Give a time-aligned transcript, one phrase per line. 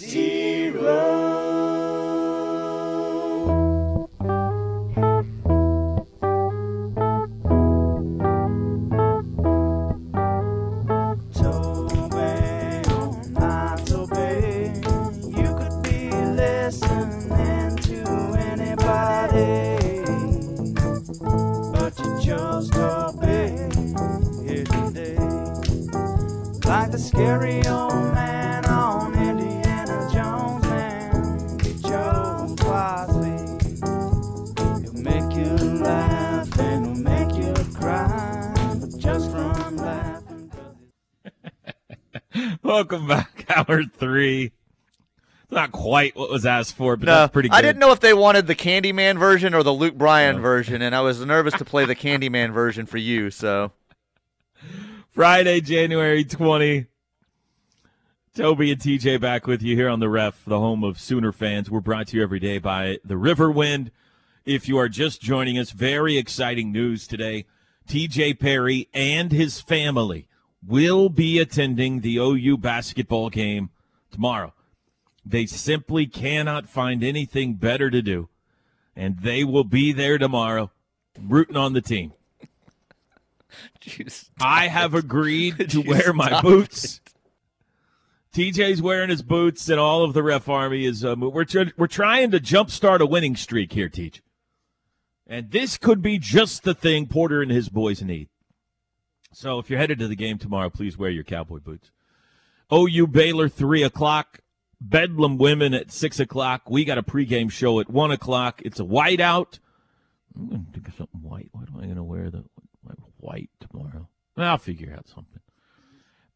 [0.00, 1.17] Toby,
[45.88, 47.56] quite what was asked for, but No, that's pretty good.
[47.56, 50.94] I didn't know if they wanted the Candyman version or the Luke Bryan version, and
[50.94, 53.30] I was nervous to play the Candyman version for you.
[53.30, 53.72] So
[55.08, 56.86] Friday, January 20.
[58.34, 61.70] Toby and TJ back with you here on the ref, the home of Sooner fans.
[61.70, 63.90] We're brought to you every day by the Riverwind.
[64.44, 67.46] If you are just joining us, very exciting news today.
[67.88, 70.28] TJ Perry and his family
[70.64, 73.70] will be attending the OU basketball game
[74.12, 74.52] tomorrow.
[75.28, 78.30] They simply cannot find anything better to do,
[78.96, 80.70] and they will be there tomorrow
[81.20, 82.12] rooting on the team.
[83.78, 84.30] Jeez.
[84.40, 87.02] I have agreed to You wear my boots.
[88.32, 91.04] TJ's wearing his boots, and all of the ref army is.
[91.04, 94.22] Uh, we're tr- we're trying to jumpstart a winning streak here, Teach.
[95.26, 98.28] And this could be just the thing Porter and his boys need.
[99.34, 101.90] So if you're headed to the game tomorrow, please wear your cowboy boots.
[102.72, 104.40] OU Baylor three o'clock.
[104.80, 106.70] Bedlam women at six o'clock.
[106.70, 108.62] We got a pregame show at one o'clock.
[108.64, 109.58] It's a whiteout.
[110.36, 111.48] I'm going to of something white.
[111.52, 112.44] What am I going to wear the
[113.18, 114.08] white tomorrow?
[114.36, 115.40] I'll figure out something.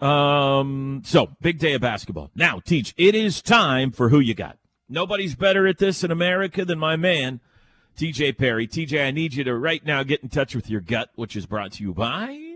[0.06, 2.30] Um, so big day of basketball.
[2.34, 2.92] Now, teach.
[2.96, 4.58] It is time for who you got.
[4.88, 7.40] Nobody's better at this in America than my man,
[7.96, 8.66] TJ Perry.
[8.66, 11.47] TJ, I need you to right now get in touch with your gut, which is
[11.47, 12.51] brought to you by.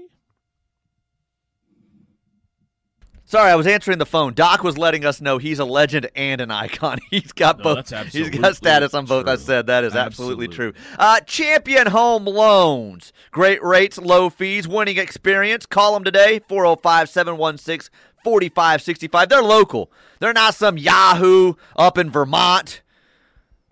[3.28, 4.34] Sorry, I was answering the phone.
[4.34, 6.98] Doc was letting us know he's a legend and an icon.
[7.10, 7.88] He's got No, both.
[8.12, 9.26] He's got status on both.
[9.26, 10.72] I said that is absolutely, Absolutely.
[10.72, 10.97] true.
[10.97, 13.12] Uh, Champion Home Loans.
[13.32, 15.66] Great rates, low fees, winning experience.
[15.66, 17.92] Call them today 405 716
[18.22, 19.28] 4565.
[19.28, 19.91] They're local.
[20.20, 22.81] They're not some Yahoo up in Vermont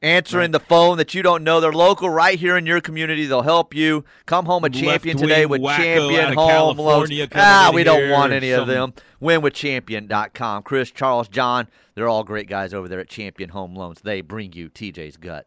[0.05, 1.61] answering the phone that you don't know.
[1.61, 3.27] They're local right here in your community.
[3.27, 4.05] They'll help you.
[4.27, 7.11] Come home a champion Left-wing today with Champion Home Loans.
[7.35, 8.95] Ah, we don't want any of some- them.
[9.23, 10.63] Winwithchampion.com.
[10.63, 14.01] Chris, Charles, John, they're all great guys over there at Champion Home Loans.
[14.03, 15.47] They bring you TJ's gut.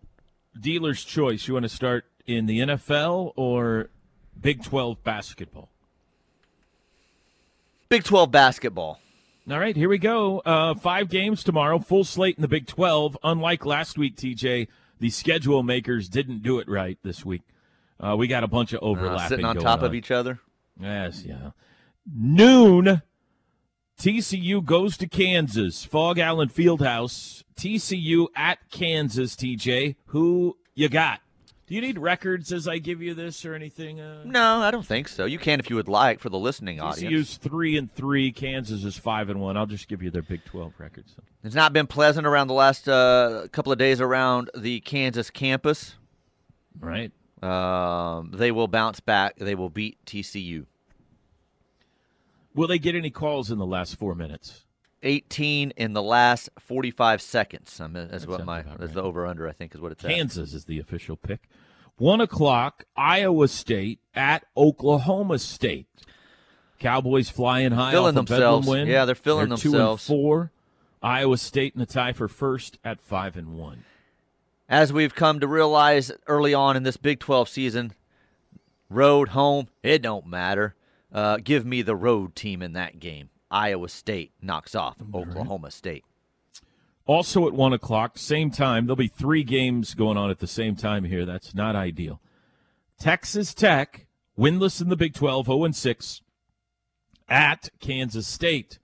[0.60, 1.48] Dealer's choice.
[1.48, 3.90] You want to start in the NFL or
[4.40, 5.70] Big 12 basketball?
[7.90, 9.00] Big 12 basketball.
[9.50, 10.40] All right, here we go.
[10.40, 13.18] Uh, five games tomorrow, full slate in the Big 12.
[13.24, 14.68] Unlike last week, TJ,
[15.00, 17.44] the schedule makers didn't do it right this week.
[17.98, 19.08] Uh, we got a bunch of overlapping.
[19.08, 19.30] Uh, overlapping.
[19.30, 20.42] sitting on top of each other.
[20.78, 21.52] Yes, yeah.
[22.14, 23.02] Noon,
[23.98, 25.86] TCU goes to Kansas.
[25.86, 27.46] Phog Allen Fieldhouse.
[27.56, 29.96] TCU at Kansas, TJ.
[30.08, 31.22] Who you got?
[31.68, 34.00] Do you need records as I give you this or anything?
[34.00, 35.26] Uh, No, I don't think so.
[35.26, 37.12] You can if you would like for the listening audience.
[37.12, 38.32] Use three and three.
[38.32, 39.58] Kansas is five and one.
[39.58, 41.14] I'll just give you their Big Twelve records.
[41.44, 45.96] It's not been pleasant around the last uh, couple of days around the Kansas campus.
[46.80, 47.12] Right.
[47.44, 49.36] Um, they will bounce back.
[49.36, 50.68] They will beat TCU.
[52.56, 54.64] Will they get any calls in the last four minutes?
[55.08, 57.80] 18 in the last 45 seconds.
[57.80, 58.94] I mean, that's what my that's right.
[58.94, 59.48] the over under.
[59.48, 60.12] I think is what it's at.
[60.12, 61.42] Kansas is the official pick.
[61.98, 65.88] One o'clock, Iowa State at Oklahoma State.
[66.80, 68.68] Cowboys flying high, Filling themselves.
[68.68, 68.88] Win.
[68.88, 70.08] Yeah, they're filling Two themselves.
[70.08, 70.52] and four.
[71.02, 73.84] Iowa State in the tie for first at five and one.
[74.70, 77.94] As we've come to realize early on in this Big 12 season,
[78.90, 80.76] road, home, it don't matter.
[81.12, 83.30] Uh, give me the road team in that game.
[83.50, 86.04] Iowa State knocks off Oklahoma State.
[87.06, 88.86] Also at one o'clock, same time.
[88.86, 91.26] There'll be three games going on at the same time here.
[91.26, 92.20] That's not ideal.
[93.00, 94.08] Texas Tech,
[94.38, 96.22] winless in the Big 12, 0 and 6,
[97.30, 98.80] at Kansas State.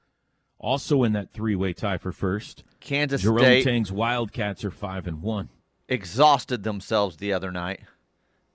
[0.57, 2.63] Also in that three-way tie for first.
[2.79, 5.49] Kansas Jerome State Tang's Wildcats are five and one.
[5.89, 7.81] exhausted themselves the other night,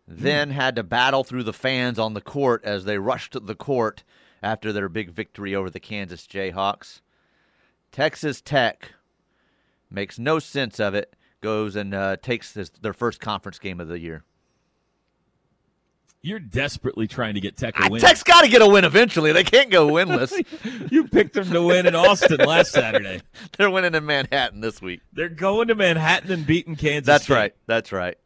[0.09, 0.15] hmm.
[0.17, 4.05] then had to battle through the fans on the court as they rushed the court
[4.43, 7.01] after their big victory over the Kansas Jayhawks.
[7.93, 8.93] Texas Tech
[9.91, 13.89] makes no sense of it, goes and uh, takes this, their first conference game of
[13.89, 14.25] the year.
[16.21, 18.01] You're desperately trying to get Tech a win.
[18.01, 19.33] Tech's got to get a win eventually.
[19.33, 20.33] They can't go winless.
[20.91, 23.23] you picked them to win in Austin last Saturday.
[23.57, 25.01] They're winning in Manhattan this week.
[25.13, 27.07] They're going to Manhattan and beating Kansas.
[27.07, 27.35] That's State.
[27.35, 27.55] right.
[27.67, 28.19] That's right.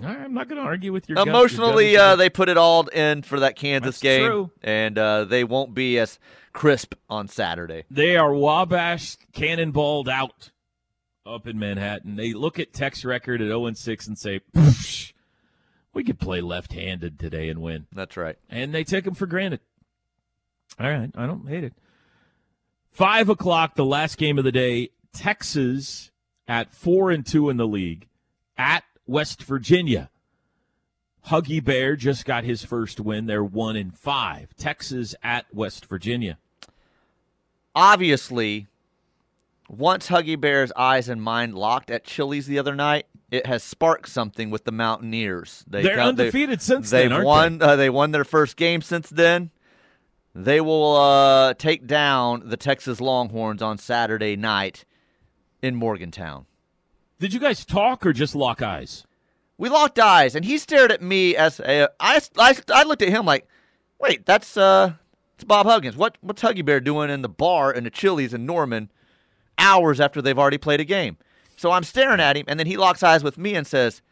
[0.00, 2.56] I'm not going to argue with your gut- your Emotionally, gut uh, they put it
[2.56, 4.50] all in for that Kansas That's game, true.
[4.62, 6.18] and uh, they won't be as
[6.52, 7.84] crisp on Saturday.
[7.90, 10.50] they are Wabash cannonballed out
[11.26, 12.16] up in Manhattan.
[12.16, 14.40] They look at Tech's record at 0 and 6 and say,
[15.92, 18.36] "We could play left-handed today and win." That's right.
[18.48, 19.60] and they take them for granted.
[20.80, 21.74] All right, I don't hate it.
[22.90, 24.90] Five o'clock, the last game of the day.
[25.12, 26.10] Texas
[26.48, 28.08] at four and two in the league
[28.56, 30.10] at West Virginia.
[31.28, 33.26] Huggy Bear just got his first win.
[33.26, 34.54] They're one in five.
[34.56, 36.38] Texas at West Virginia.
[37.74, 38.66] Obviously,
[39.68, 44.08] once Huggy Bear's eyes and mind locked at Chili's the other night, it has sparked
[44.08, 45.64] something with the Mountaineers.
[45.66, 47.62] They They're got- they- undefeated since They've then, won.
[47.62, 49.50] Uh, they won their first game since then.
[50.34, 54.84] They will uh, take down the Texas Longhorns on Saturday night
[55.62, 56.46] in Morgantown.
[57.22, 59.06] Did you guys talk or just lock eyes?
[59.56, 63.10] We locked eyes, and he stared at me as a, I, I, I looked at
[63.10, 63.46] him like,
[64.00, 64.94] wait, that's uh,
[65.36, 65.96] it's Bob Huggins.
[65.96, 68.90] What what's Huggy Bear doing in the bar in the Chili's in Norman,
[69.56, 71.16] hours after they've already played a game?
[71.56, 74.02] So I'm staring at him, and then he locks eyes with me and says,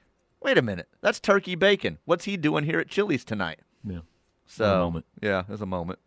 [0.40, 1.98] "Wait a minute, that's Turkey Bacon.
[2.04, 4.02] What's he doing here at Chili's tonight?" Yeah.
[4.46, 5.06] So moment.
[5.20, 5.98] yeah, there's a moment.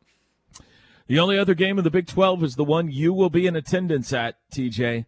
[1.07, 3.57] The only other game of the Big 12 is the one you will be in
[3.57, 5.05] attendance at, TJ.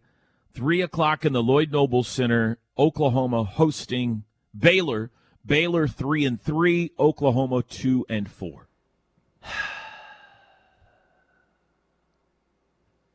[0.56, 4.24] Three o'clock in the Lloyd Noble Center, Oklahoma hosting
[4.58, 5.10] Baylor.
[5.44, 8.66] Baylor three and three, Oklahoma two and four.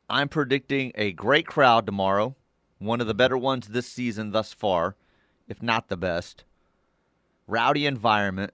[0.07, 2.35] I'm predicting a great crowd tomorrow,
[2.77, 4.95] one of the better ones this season thus far,
[5.47, 6.43] if not the best.
[7.47, 8.53] Rowdy environment.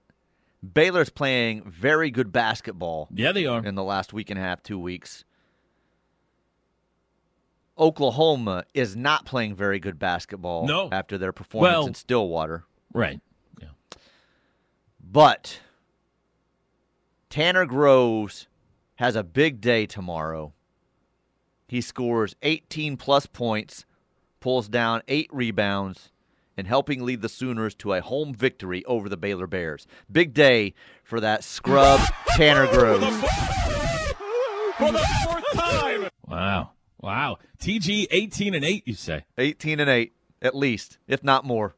[0.72, 3.62] Baylor's playing very good basketball Yeah, they are.
[3.62, 5.24] in the last week and a half, two weeks.
[7.78, 10.88] Oklahoma is not playing very good basketball No.
[10.90, 12.64] after their performance Well- in Stillwater.
[12.92, 13.20] Right.
[13.60, 13.68] Yeah.
[15.00, 15.60] But
[17.30, 18.48] Tanner Groves
[18.96, 20.52] has a big day tomorrow.
[21.68, 23.84] He scores 18 plus points,
[24.40, 26.10] pulls down eight rebounds,
[26.56, 29.86] and helping lead the Sooners to a home victory over the Baylor Bears.
[30.10, 32.00] Big day for that scrub
[32.36, 33.04] Tanner Groves.
[34.78, 36.08] For the fourth time.
[36.26, 36.70] Wow.
[37.00, 37.38] Wow.
[37.60, 39.24] TG 18 and 8, you say.
[39.36, 40.12] 18 and 8,
[40.42, 41.74] at least, if not more.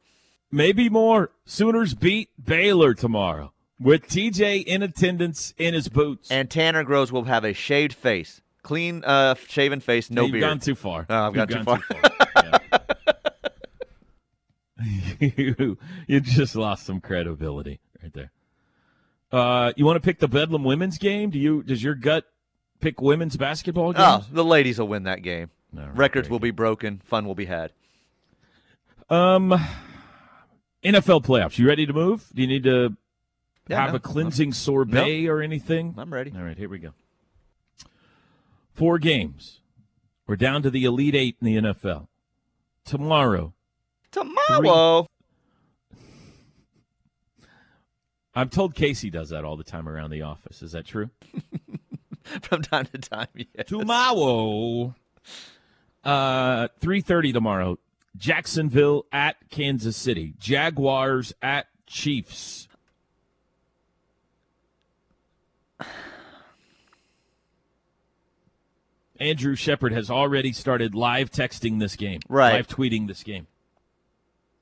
[0.51, 1.31] Maybe more.
[1.45, 6.31] Sooners beat Baylor tomorrow with TJ in attendance in his boots.
[6.31, 10.41] And Tanner Groves will have a shaved face, clean, uh, shaven face, no You've beard.
[10.43, 11.07] gone too far.
[11.09, 11.83] I've You've gone too gone
[12.37, 12.59] Yeah.
[15.21, 18.33] you, you just lost some credibility right there.
[19.31, 21.31] Uh, you want to pick the Bedlam women's game?
[21.31, 21.63] Do you?
[21.63, 22.25] Does your gut
[22.81, 24.05] pick women's basketball games?
[24.07, 25.51] Oh, the ladies will win that game.
[25.73, 27.01] Right, Records will be broken.
[27.05, 27.73] Fun will be had.
[29.09, 29.51] Um,
[30.83, 31.59] NFL playoffs.
[31.59, 32.27] You ready to move?
[32.35, 32.97] Do you need to
[33.69, 35.95] Yeah, have no, a cleansing sorbet or anything?
[35.99, 36.33] I'm ready.
[36.37, 36.91] All right, here we go.
[38.73, 39.61] Four games.
[40.27, 42.07] We're down to the Elite Eight in the NFL.
[42.85, 43.53] Tomorrow,
[44.11, 45.07] Tomorrow.
[48.35, 50.63] I'm told Casey does that all the time around the office.
[50.63, 51.11] Is that true?
[52.43, 53.67] From time to time, yes.
[53.67, 54.95] Tomorrow,
[56.05, 57.79] uh, three thirty tomorrow.
[58.17, 60.35] Jacksonville at Kansas City.
[60.39, 62.69] Jaguars at Chiefs.
[69.19, 72.55] Andrew Shepard has already started live texting this game, Right.
[72.55, 73.47] Live tweeting this game.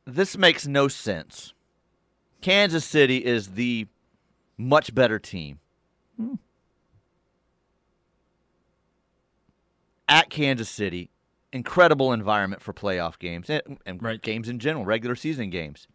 [0.04, 1.52] This makes no sense.
[2.40, 3.86] Kansas City is the
[4.56, 5.60] much better team.
[10.08, 11.10] At Kansas City,
[11.52, 14.20] incredible environment for playoff games and, and Right.
[14.22, 15.86] games in general, regular season games.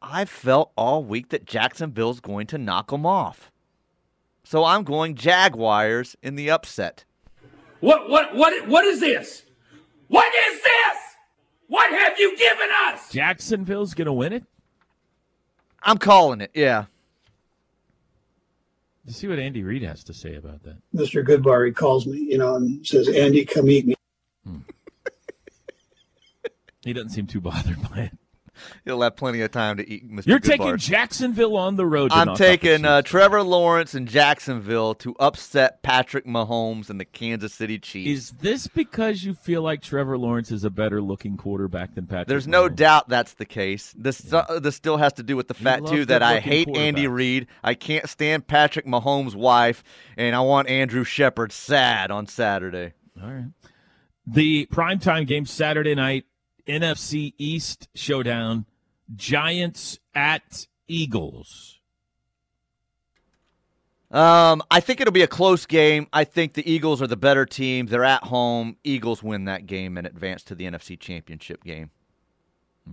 [0.00, 3.50] I felt all week that Jacksonville's going to knock them off.
[4.44, 7.04] So I'm going Jaguars in the upset.
[7.80, 9.44] What what what what is this?
[10.08, 10.98] What is this?
[11.68, 13.10] What have you given us?
[13.10, 14.44] Jacksonville's going to win it.
[15.82, 16.84] I'm calling it, yeah.
[19.08, 20.76] See what Andy Reid has to say about that.
[20.94, 21.26] Mr.
[21.26, 23.94] Goodbar, he calls me, you know, and says, Andy, come eat me.
[24.44, 24.58] Hmm.
[26.84, 28.18] He doesn't seem too bothered by it.
[28.84, 30.10] He'll have plenty of time to eat.
[30.10, 30.26] Mr.
[30.26, 30.42] You're Goodbar.
[30.46, 32.10] taking Jacksonville on the road.
[32.12, 36.98] I'm knock off the taking uh, Trevor Lawrence and Jacksonville to upset Patrick Mahomes and
[37.00, 38.08] the Kansas City Chiefs.
[38.08, 42.28] Is this because you feel like Trevor Lawrence is a better looking quarterback than Patrick?
[42.28, 43.94] There's no doubt that's the case.
[43.96, 47.06] This uh, this still has to do with the fact too that I hate Andy.
[47.06, 47.46] Reid.
[47.62, 49.82] I can't stand Patrick Mahomes' wife,
[50.16, 52.92] and I want Andrew Shepard sad on Saturday.
[53.22, 53.46] All right.
[54.26, 56.26] The primetime game Saturday night,
[56.66, 58.66] NFC East showdown,
[59.14, 61.80] Giants at Eagles.
[64.10, 66.06] Um, I think it'll be a close game.
[66.12, 67.86] I think the Eagles are the better team.
[67.86, 68.76] They're at home.
[68.84, 71.90] Eagles win that game and advance to the NFC Championship game.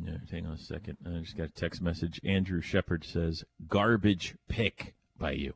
[0.05, 0.97] Yeah, hang on a second.
[1.05, 2.21] I just got a text message.
[2.23, 5.55] Andrew Shepard says, garbage pick by you.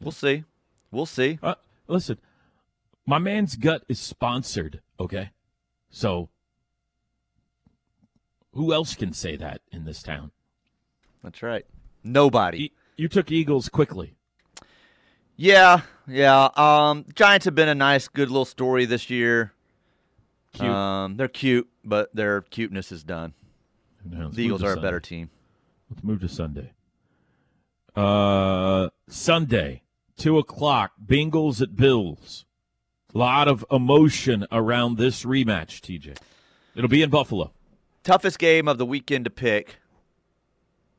[0.00, 0.44] We'll see.
[0.90, 1.38] We'll see.
[1.42, 1.54] Uh,
[1.86, 2.18] listen,
[3.06, 5.30] my man's gut is sponsored, okay?
[5.92, 6.30] So
[8.54, 10.30] who else can say that in this town?
[11.22, 11.64] That's right.
[12.02, 12.64] Nobody.
[12.64, 14.14] E- You took Eagles quickly.
[15.36, 16.48] Yeah, yeah.
[16.56, 19.52] Um, Giants have been a nice, good little story this year.
[20.54, 20.68] Cute.
[20.68, 23.32] Um, they're cute, but their cuteness is done.
[24.04, 25.30] The Eagles are a better team.
[25.90, 26.72] Let's move to Sunday.
[27.94, 29.82] Uh, Sunday,
[30.16, 30.92] two o'clock.
[31.04, 32.44] Bengals at Bills.
[33.14, 35.80] A lot of emotion around this rematch.
[35.80, 36.16] TJ,
[36.74, 37.52] it'll be in Buffalo.
[38.02, 39.76] Toughest game of the weekend to pick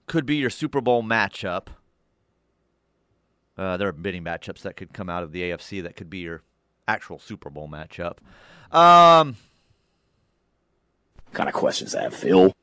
[0.08, 1.68] could be your Super Bowl matchup.
[3.58, 6.20] Uh, there are many matchups that could come out of the AFC that could be
[6.20, 6.42] your
[6.88, 8.18] actual Super Bowl matchup.
[8.72, 9.36] Um,
[11.34, 12.54] kind of questions that, Phil?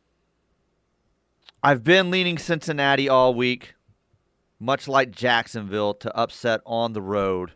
[1.63, 3.75] I've been leaning Cincinnati all week,
[4.59, 7.53] much like Jacksonville, to upset on the road.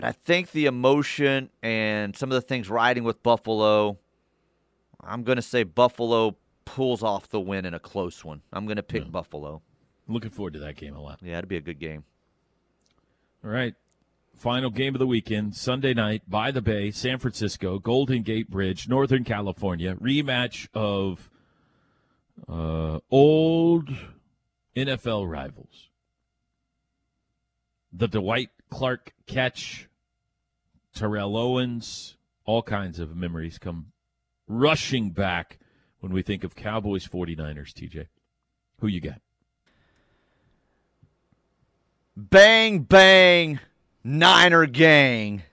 [0.00, 3.98] But I think the emotion and some of the things riding with Buffalo,
[4.98, 8.40] I'm going to say Buffalo pulls off the win in a close one.
[8.50, 9.10] I'm going to pick Yeah.
[9.10, 9.60] Buffalo.
[10.08, 11.18] Looking forward to that game a lot.
[11.22, 12.04] Yeah, it'd be a good game.
[13.44, 13.74] All right.
[14.38, 18.88] Final game of the weekend, Sunday night, by the Bay, San Francisco, Golden Gate Bridge,
[18.88, 19.96] Northern California.
[19.96, 21.28] Rematch of
[22.48, 23.90] uh, old
[24.74, 25.90] NFL rivals.
[27.92, 29.88] The Dwight Clark catch,
[31.00, 33.86] Terrell Owens, all kinds of memories come
[34.46, 35.58] rushing back
[36.00, 38.08] when we think of Cowboys 49ers, TJ.
[38.80, 39.22] Who you got?
[42.14, 43.60] Bang, bang,
[44.04, 45.44] Niner gang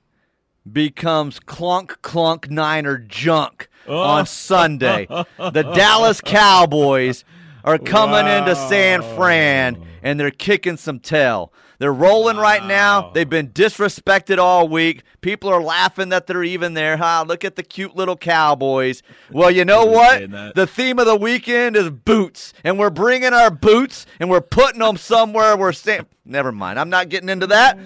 [0.70, 3.98] becomes clunk, clunk, Niner junk oh.
[3.98, 5.08] on Sunday.
[5.08, 7.24] the Dallas Cowboys
[7.64, 11.54] are coming into San Fran and they're kicking some tail.
[11.80, 13.12] They're rolling right now.
[13.12, 15.04] They've been disrespected all week.
[15.22, 16.98] People are laughing that they're even there.
[16.98, 19.04] Ha, look at the cute little Cowboys.
[19.32, 20.56] Well, you know what?
[20.56, 24.80] The theme of the weekend is boots, and we're bringing our boots and we're putting
[24.80, 25.56] them somewhere.
[25.56, 26.80] We're saying, never mind.
[26.80, 27.78] I'm not getting into that.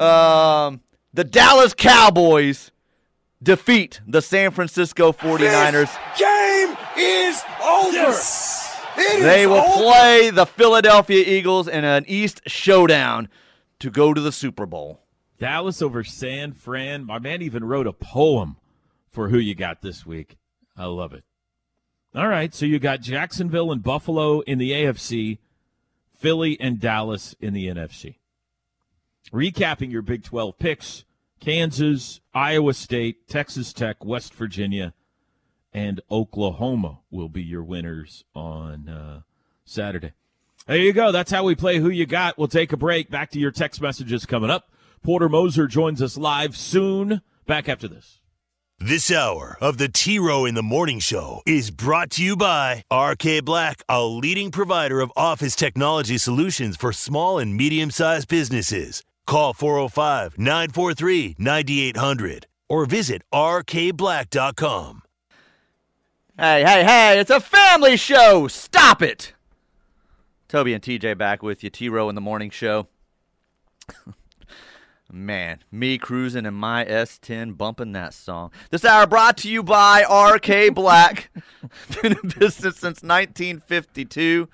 [0.00, 0.80] Um,
[1.12, 2.70] the Dallas Cowboys
[3.42, 5.94] defeat the San Francisco 49ers.
[6.18, 8.12] Game is over.
[8.96, 9.82] It is They will over.
[9.82, 13.28] play the Philadelphia Eagles in an East showdown
[13.78, 15.00] to go to the Super Bowl.
[15.38, 17.04] Dallas over San Fran.
[17.04, 18.56] My man even wrote a poem
[19.10, 20.36] for who you got this week.
[20.76, 21.24] I love it.
[22.14, 25.38] All right, so you got Jacksonville and Buffalo in the AFC,
[26.18, 28.16] Philly and Dallas in the NFC.
[29.32, 31.04] Recapping your Big 12 picks
[31.40, 34.94] Kansas, Iowa State, Texas Tech, West Virginia,
[35.72, 39.20] and Oklahoma will be your winners on uh,
[39.64, 40.12] Saturday.
[40.66, 41.12] There you go.
[41.12, 42.38] That's how we play Who You Got.
[42.38, 43.10] We'll take a break.
[43.10, 44.70] Back to your text messages coming up.
[45.02, 47.22] Porter Moser joins us live soon.
[47.46, 48.20] Back after this.
[48.78, 52.84] This hour of the T Row in the Morning Show is brought to you by
[52.92, 59.02] RK Black, a leading provider of office technology solutions for small and medium sized businesses.
[59.26, 65.02] Call 405 943 9800 or visit rkblack.com.
[66.38, 68.46] Hey, hey, hey, it's a family show.
[68.46, 69.32] Stop it.
[70.48, 71.70] Toby and TJ back with you.
[71.70, 72.88] T Row in the morning show.
[75.10, 78.50] Man, me cruising in my S10 bumping that song.
[78.70, 81.30] This hour brought to you by RK Black.
[82.02, 84.46] Been in business since 1952.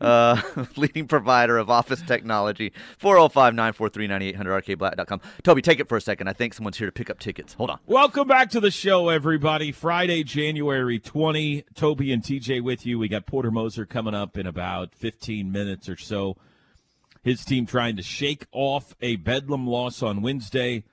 [0.00, 0.40] Uh,
[0.76, 2.72] leading provider of office technology.
[2.98, 5.20] 405 943 9800 rkblack.com.
[5.42, 6.28] Toby, take it for a second.
[6.28, 7.54] I think someone's here to pick up tickets.
[7.54, 7.78] Hold on.
[7.86, 9.72] Welcome back to the show, everybody.
[9.72, 11.64] Friday, January 20.
[11.74, 12.98] Toby and TJ with you.
[12.98, 16.36] We got Porter Moser coming up in about 15 minutes or so.
[17.22, 20.84] His team trying to shake off a Bedlam loss on Wednesday.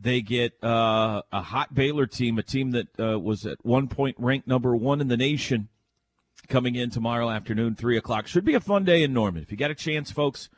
[0.00, 4.16] They get uh, a hot Baylor team, a team that uh, was at one point
[4.18, 5.68] ranked number one in the nation,
[6.50, 8.26] coming in tomorrow afternoon, 3 o'clock.
[8.26, 9.42] Should be a fun day in Norman.
[9.42, 10.50] If you got a chance, folks,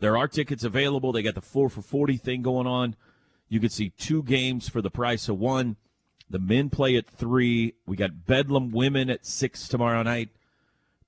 [0.00, 1.12] there are tickets available.
[1.12, 2.96] They got the 4 for 40 thing going on.
[3.48, 5.76] You can see two games for the price of one.
[6.28, 7.74] The men play at 3.
[7.86, 10.30] We got Bedlam women at 6 tomorrow night.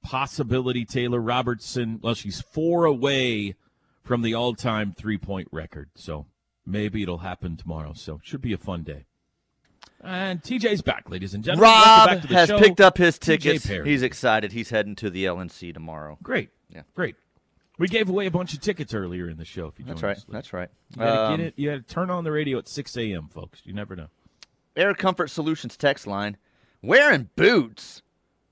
[0.05, 1.99] Possibility Taylor Robertson.
[2.01, 3.57] Well, she's four away
[4.05, 5.91] from the all time three point record.
[5.97, 6.27] So
[6.65, 7.95] maybe it'll happen tomorrow.
[7.95, 9.08] So should be a fun day.
[10.03, 11.71] And TJ's back, ladies and gentlemen.
[11.71, 12.59] Rob back to the has show.
[12.59, 13.67] picked up his tickets.
[13.67, 14.53] He's excited.
[14.53, 16.19] He's heading to the LNC tomorrow.
[16.23, 16.51] Great.
[16.73, 16.83] Yeah.
[16.95, 17.17] Great.
[17.79, 19.67] We gave away a bunch of tickets earlier in the show.
[19.67, 20.19] If you That's right.
[20.29, 20.69] That's right.
[20.91, 21.55] You gotta Um, get it.
[21.57, 23.61] You gotta turn on the radio at 6 a.m., folks.
[23.65, 24.09] You never know.
[24.77, 26.37] Air Comfort Solutions text line.
[26.83, 28.03] Wearing boots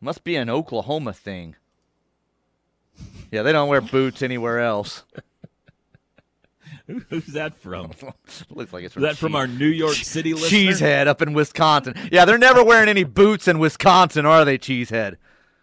[0.01, 1.55] must be an Oklahoma thing.
[3.31, 5.05] Yeah, they don't wear boots anywhere else.
[7.09, 7.91] Who's that from?
[8.51, 10.49] Looks like it's from that from our New York City listener?
[10.49, 11.95] Cheesehead up in Wisconsin.
[12.13, 15.17] Yeah, they're never wearing any boots in Wisconsin, are they, Cheesehead?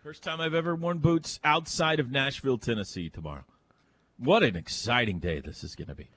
[0.03, 3.46] First time I've ever worn boots outside of Nashville, Tennessee tomorrow.
[4.18, 6.10] What an exciting day this is going to be.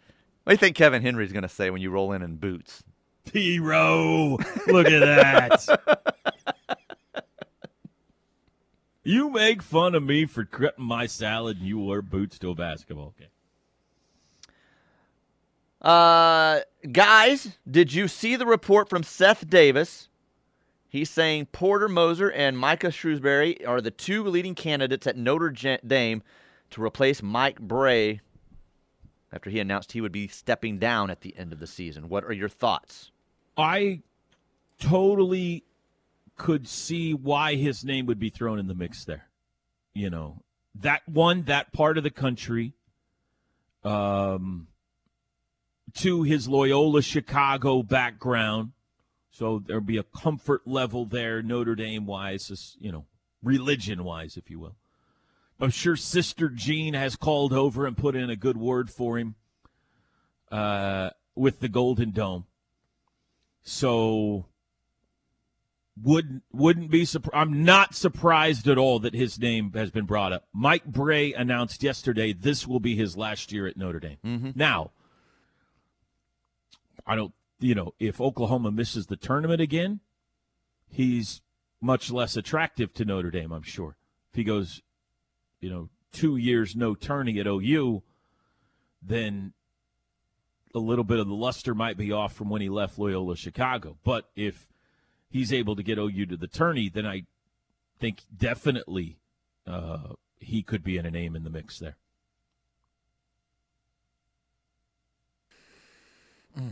[0.42, 2.82] What do you think Kevin Henry's going to say when you roll in in boots?
[3.26, 6.04] T-Row, look at that.
[9.04, 12.54] you make fun of me for cutting my salad and you wear boots to a
[12.56, 13.28] basketball game.
[15.86, 20.08] Uh, guys, did you see the report from Seth Davis?
[20.88, 25.52] He's saying Porter Moser and Micah Shrewsberry are the two leading candidates at Notre
[25.86, 26.24] Dame
[26.70, 28.20] to replace Mike Brey
[29.32, 32.08] after he announced he would be stepping down at the end of the season.
[32.08, 33.12] What are your thoughts?
[33.56, 34.02] I
[34.80, 35.62] totally
[36.36, 39.28] could see why his name would be thrown in the mix there.
[39.94, 40.42] You know,
[40.80, 42.72] that one, that part of the country,
[43.84, 44.66] um,
[45.96, 48.72] to his Loyola Chicago background.
[49.30, 53.04] So there'll be a comfort level there, Notre Dame wise, you know,
[53.42, 54.76] religion wise, if you will.
[55.60, 59.34] I'm sure Sister Jean has called over and put in a good word for him
[60.50, 62.46] uh, with the Golden Dome.
[63.62, 64.46] So
[66.02, 67.36] wouldn't wouldn't be surprised.
[67.36, 70.44] I'm not surprised at all that his name has been brought up.
[70.52, 74.52] Mike Brey announced yesterday this will be his last year at Notre Dame.
[74.54, 74.92] Now,
[77.06, 80.00] I don't, you know, if Oklahoma misses the tournament again,
[80.88, 81.40] he's
[81.80, 83.52] much less attractive to Notre Dame.
[83.52, 83.96] I'm sure
[84.30, 84.82] if he goes,
[85.60, 88.02] you know, two years no turning at OU,
[89.02, 89.52] then
[90.74, 93.96] a little bit of the luster might be off from when he left Loyola Chicago.
[94.04, 94.68] But if
[95.30, 97.24] he's able to get OU to the tourney, then I
[97.98, 99.18] think definitely
[99.66, 101.96] uh, he could be in a name in the mix there.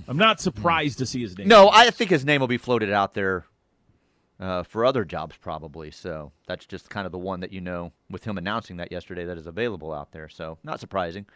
[0.09, 1.49] I'm not surprised to see his name.
[1.49, 3.44] No, I think his name will be floated out there
[4.40, 5.90] uh, for other jobs probably.
[5.90, 9.25] So that's just kind of the one that you know with him announcing that yesterday
[9.25, 10.29] that is available out there.
[10.29, 11.27] So not surprising.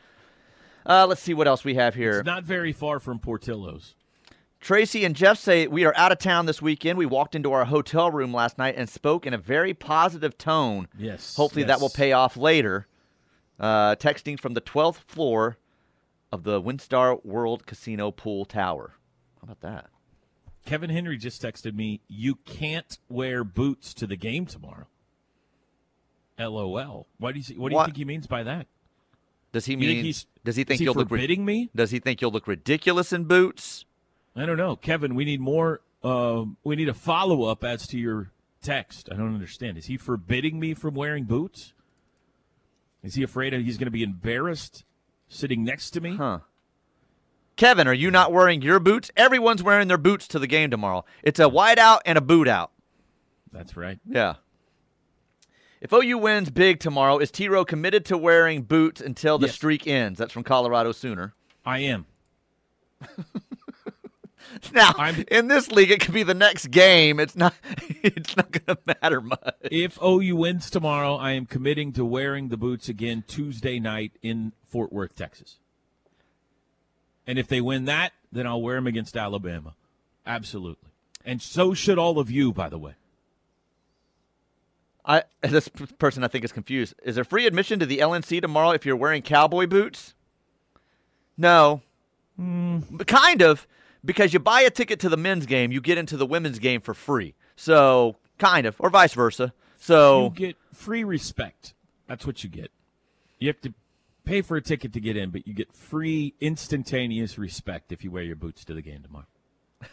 [0.87, 2.21] Uh, let's see what else we have here.
[2.21, 3.95] it's not very far from Portillo's.
[4.61, 6.99] Tracy and Jeff say we are out of town this weekend.
[6.99, 10.89] We walked into our hotel room last night and spoke in a very positive tone.
[10.99, 11.37] Yes.
[11.37, 12.87] Hopefully that will pay off later.
[13.61, 15.59] Uh, texting from the 12th floor
[16.33, 18.95] of the WinStar World Casino Pool Tower.
[19.41, 19.87] How about that?
[20.67, 24.87] Kevin Henry just texted me, "You can't wear boots to the game tomorrow."
[26.39, 27.07] LOL.
[27.19, 27.85] Why do you what do you What?
[27.87, 28.67] think he means by that?
[29.53, 29.89] Does he You mean?
[29.89, 31.09] think he's does he think he you'll look?
[31.09, 31.71] forbidding me?
[31.75, 33.85] does he think you'll look ridiculous in boots?
[34.37, 35.15] I don't know, Kevin.
[35.15, 35.81] We need more.
[36.05, 38.31] Um, we need a follow up as to your
[38.63, 39.09] text.
[39.11, 39.79] I don't understand.
[39.79, 41.73] Is he forbidding me from wearing boots?
[43.03, 44.85] Is he afraid he's going to be embarrassed
[45.29, 46.17] sitting next to me?
[46.17, 46.41] Huh.
[47.57, 49.11] Kevin, are you not wearing your boots?
[49.17, 51.05] Everyone's wearing their boots to the game tomorrow.
[51.23, 52.71] It's a white out and a boot out.
[53.53, 53.99] That's right.
[54.09, 54.35] Yeah.
[55.81, 59.55] If OU wins big tomorrow, is T Row committed to wearing boots until the Yes.
[59.57, 60.19] streak ends?
[60.19, 61.35] That's from Colorado Sooner.
[61.65, 62.07] I am.
[64.73, 67.19] Now, I'm- in this league, it could be the next game.
[67.21, 67.55] It's not.
[68.03, 69.55] It's not going to matter much.
[69.71, 74.53] If OU wins tomorrow, I am committing to wearing the boots again Tuesday night in
[74.65, 75.57] Fort Worth, Texas.
[77.27, 79.75] And if they win that, then I'll wear them against Alabama.
[80.27, 80.89] Absolutely.
[81.25, 82.95] And so should all of you, by the way.
[85.05, 86.95] I this person I think is confused.
[87.03, 90.15] Is there free admission to the LNC tomorrow if you're wearing cowboy boots?
[91.37, 91.83] No,
[92.39, 93.67] But kind of
[94.05, 96.81] because you buy a ticket to the men's game, you get into the women's game
[96.81, 97.35] for free.
[97.57, 99.53] So kind of, or vice versa.
[99.79, 101.75] So You get free respect.
[102.07, 102.71] That's what you get.
[103.39, 103.75] You have to
[104.25, 108.11] pay for a ticket to get in, but you get free, instantaneous respect if you
[108.11, 109.27] wear your boots to the game tomorrow.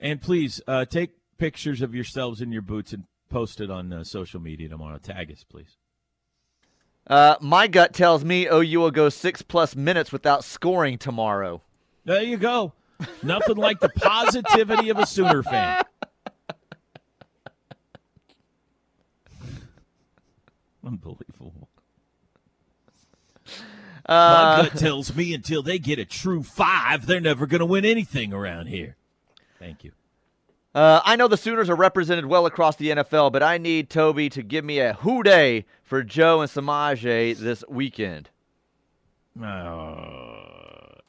[0.00, 4.02] And please uh, take pictures of yourselves in your boots and post it on uh,
[4.02, 4.98] social media tomorrow.
[4.98, 5.76] Tag us, please.
[7.06, 11.60] Uh, my gut tells me OU will go six plus minutes without scoring tomorrow.
[12.04, 12.72] There you go.
[13.22, 15.82] Nothing like the positivity of a Sooner fan.
[20.84, 21.68] Unbelievable.
[24.08, 27.66] My Uh, gut tells me until they get a true five, they're never going to
[27.66, 28.96] win anything around here.
[29.58, 29.92] Thank you.
[30.74, 34.28] uh, I know the Sooners are represented well across the NFL, but I need Toby
[34.30, 38.30] to give me a who day for Joe and Samaje this weekend.
[39.40, 40.49] Uh,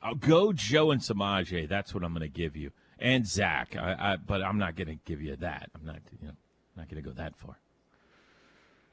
[0.01, 1.67] I'll go Joe and Samaje.
[1.69, 3.75] That's what I'm going to give you, and Zach.
[3.75, 5.69] I, I, but I'm not going to give you that.
[5.75, 6.33] I'm not, you know,
[6.75, 7.59] not going to go that far.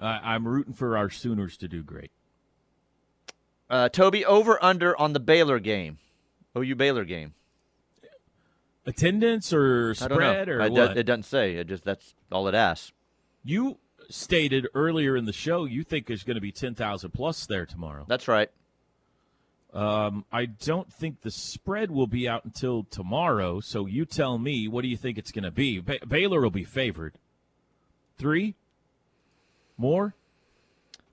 [0.00, 2.10] Uh, I'm rooting for our Sooners to do great.
[3.70, 5.98] Uh, Toby, over under on the Baylor game.
[6.56, 7.34] OU Baylor game.
[8.86, 10.96] Attendance or spread or I- what?
[10.96, 11.56] It doesn't say.
[11.56, 12.92] It just that's all it asks.
[13.44, 13.78] you
[14.10, 18.06] stated earlier in the show you think there's going to be 10,000 plus there tomorrow.
[18.08, 18.50] That's right.
[19.72, 23.60] Um, I don't think the spread will be out until tomorrow.
[23.60, 25.78] So you tell me, what do you think it's going to be?
[25.80, 27.14] Ba- Baylor will be favored.
[28.16, 28.54] Three?
[29.76, 30.14] More?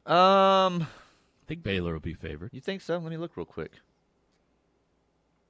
[0.05, 2.51] Um, I think Baylor will be favored.
[2.53, 2.97] you think so?
[2.97, 3.73] Let me look real quick.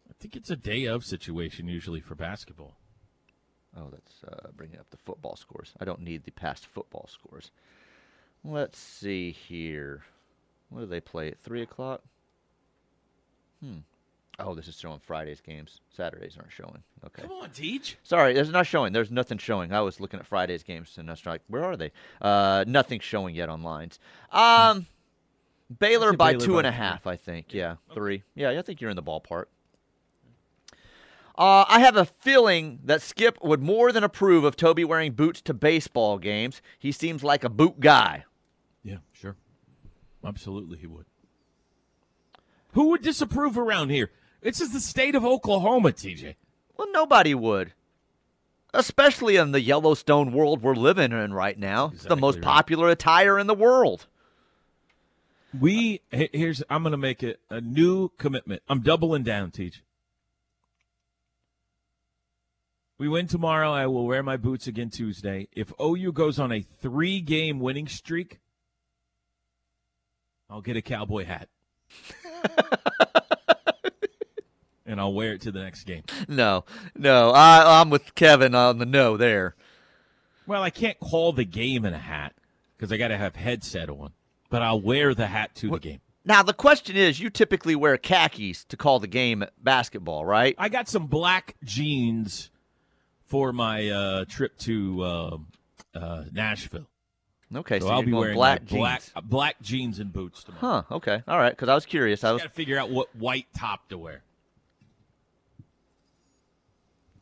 [0.10, 2.76] I think it's a day of situation usually for basketball.
[3.78, 5.74] Oh, that's uh, bringing up the football scores.
[5.80, 7.52] I don't need the past football scores.
[8.44, 10.04] Let's see here.
[10.70, 12.02] What do they play at three o'clock?
[13.64, 13.80] Hmm.
[14.38, 15.80] Oh, this is showing Friday's games.
[15.96, 16.84] Saturdays aren't showing.
[17.06, 17.22] Okay.
[17.22, 17.98] Come on, Teach.
[18.04, 18.92] Sorry, there's not showing.
[18.92, 19.72] There's nothing showing.
[19.72, 21.92] I was looking at Friday's games and I was like, where are they?
[22.22, 23.98] Uh, nothing showing yet on lines.
[24.32, 24.88] Um,
[25.80, 27.12] Baylor by Baylor two by and a three.
[27.14, 27.54] I think.
[27.54, 28.24] Yeah, three.
[28.36, 29.46] Yeah, I think you're in the ballpark.
[31.38, 35.42] Uh, I have a feeling that Skip would more than approve of Toby wearing boots
[35.42, 36.62] to baseball games.
[36.80, 38.24] He seems like a boot guy.
[38.84, 39.36] Yeah, sure.
[40.26, 41.06] Absolutely, he would.
[42.76, 44.12] Who would disapprove around here?
[44.42, 46.36] This is the state of Oklahoma, TJ.
[46.78, 47.72] Well, nobody would.
[48.74, 51.92] Especially in the Yellowstone world we're living in right now.
[51.94, 52.44] It's the most right.
[52.44, 54.08] popular attire in the world.
[55.58, 58.62] We here's I'm going to make it a new commitment.
[58.68, 59.82] I'm doubling down, Teach.
[62.98, 63.72] We win tomorrow.
[63.72, 65.48] I will wear my boots again Tuesday.
[65.54, 68.40] If OU goes on a three-game winning streak,
[70.50, 71.48] I'll get a cowboy hat,
[74.86, 76.04] and I'll wear it to the next game.
[76.28, 79.56] No, no, I, I'm with Kevin on the no there.
[80.48, 82.34] Well, I can't call the game in a hat
[82.78, 84.12] because I got to have headset on,
[84.50, 86.02] but I'll wear the hat to the game.
[86.24, 90.56] Now the question is, you typically wear khakis to call the game at basketball, right?
[90.58, 92.50] I got some black jeans
[93.26, 95.38] for my uh, trip to uh,
[95.94, 96.88] uh, Nashville.
[97.54, 98.80] Okay, so, So, I'll be wearing black jeans.
[98.80, 100.86] black uh, black jeans and boots tomorrow.
[100.90, 100.96] Huh?
[100.96, 101.52] Okay, all right.
[101.52, 102.24] Because I was curious.
[102.24, 102.42] I I was.
[102.42, 104.24] got to figure out what white top to wear.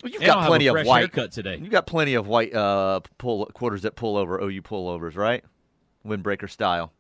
[0.02, 1.00] Well, you've And I'll got have plenty of white.
[1.00, 1.58] haircut today.
[1.58, 5.44] You've got plenty of white uh, pull quarters that pull over OU pullovers, right?
[6.06, 6.92] Windbreaker style.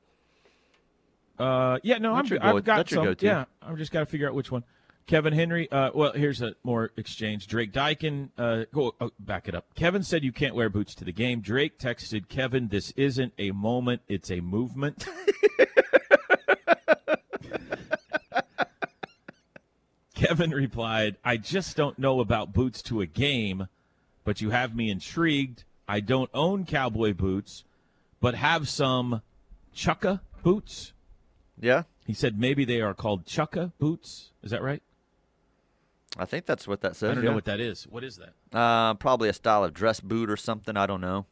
[1.37, 3.03] Uh, yeah, no, I'm, I've got some.
[3.03, 3.25] go-to.
[3.25, 4.63] Yeah, I've just got to figure out which one.
[5.05, 5.69] Kevin Henry.
[5.69, 7.47] Uh, well, here's a more exchange.
[7.47, 8.29] Drake Dyken.
[8.37, 9.75] Uh, go oh, back it up.
[9.75, 11.41] Kevin said you can't wear boots to the game.
[11.41, 15.05] Drake texted Kevin, "This isn't a moment; it's a movement."
[20.15, 23.67] Kevin replied, "I just don't know about boots to a game,
[24.23, 25.65] but you have me intrigued.
[25.87, 27.65] I don't own cowboy boots,
[28.21, 29.21] but have some
[29.75, 30.93] chukka boots."
[31.59, 34.31] Yeah, He said maybe they are called chukka boots.
[34.41, 34.81] Is that right?
[36.17, 37.11] I think that's what that says.
[37.11, 37.29] I don't yeah.
[37.31, 37.85] know what that is.
[37.89, 38.33] What is that?
[38.57, 40.77] Uh, probably a style of dress boot or something.
[40.77, 41.25] I don't know.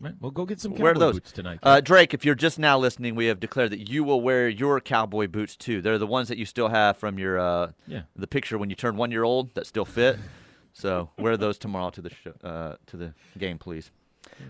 [0.00, 0.14] Right.
[0.18, 1.14] Well, go get some cowboy Wear those.
[1.16, 1.58] boots tonight.
[1.62, 4.80] Uh, Drake, if you're just now listening, we have declared that you will wear your
[4.80, 5.82] cowboy boots too.
[5.82, 8.02] They're the ones that you still have from your uh, Yeah.
[8.16, 10.18] the picture when you turn one year old that still fit.
[10.72, 13.90] So wear those tomorrow to the show, uh, to the game, please.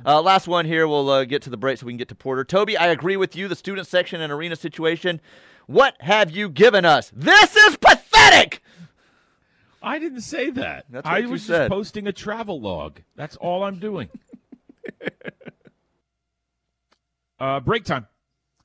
[0.05, 0.87] Uh, last one here.
[0.87, 2.45] We'll uh, get to the break so we can get to Porter.
[2.45, 3.49] Toby, I agree with you.
[3.49, 5.23] The student section and arena situation.
[5.71, 7.13] What have you given us?
[7.15, 8.61] This is pathetic.
[9.81, 10.87] I didn't say that.
[10.91, 11.69] That's I you was said.
[11.69, 12.99] just posting a travel log.
[13.15, 14.09] That's all I'm doing.
[17.39, 18.09] uh, break time.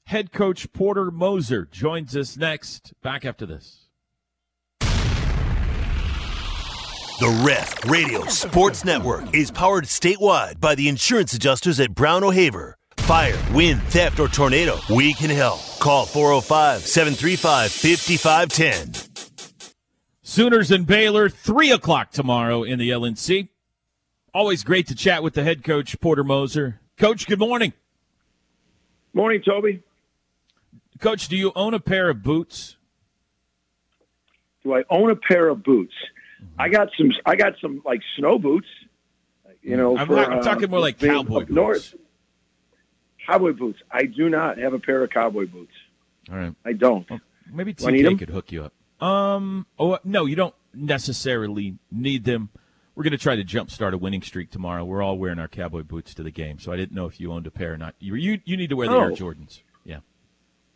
[0.07, 2.93] Head coach Porter Moser joins us next.
[3.03, 3.85] Back after this.
[7.19, 12.79] The Ref Radio Sports Network is powered statewide by the insurance adjusters at Brown O'Haver.
[13.05, 15.59] Fire, wind, theft, or tornado, we can help.
[15.79, 19.29] Call 405 735 5510.
[20.23, 23.49] Sooners and Baylor, 3 o'clock tomorrow in the LNC.
[24.33, 26.81] Always great to chat with the head coach, Porter Moser.
[26.97, 27.73] Coach, good morning.
[29.13, 29.83] Morning, Toby.
[30.99, 32.75] Coach, do you own a pair of boots?
[34.63, 35.93] Do I own a pair of boots?
[36.57, 37.11] I got some.
[37.23, 38.67] I got some like snow boots.
[39.61, 41.93] You know, I'm, for, not- I'm uh, talking more like being cowboy up north.
[43.25, 43.79] Cowboy boots.
[43.91, 45.73] I do not have a pair of cowboy boots.
[46.31, 46.53] All right.
[46.65, 47.07] I don't.
[47.51, 47.91] Maybe Do I?
[47.91, 48.73] TK could hook you up.
[49.05, 49.65] Um.
[49.77, 52.49] Oh no, you don't necessarily need them.
[52.95, 54.85] We're going to try to jumpstart a winning streak tomorrow.
[54.85, 57.31] We're all wearing our cowboy boots to the game, so I didn't know if you
[57.33, 57.93] owned a pair or not.
[57.99, 59.15] You you, you need to wear the Air Oh.
[59.15, 59.61] Jordans.
[59.83, 59.99] Yeah.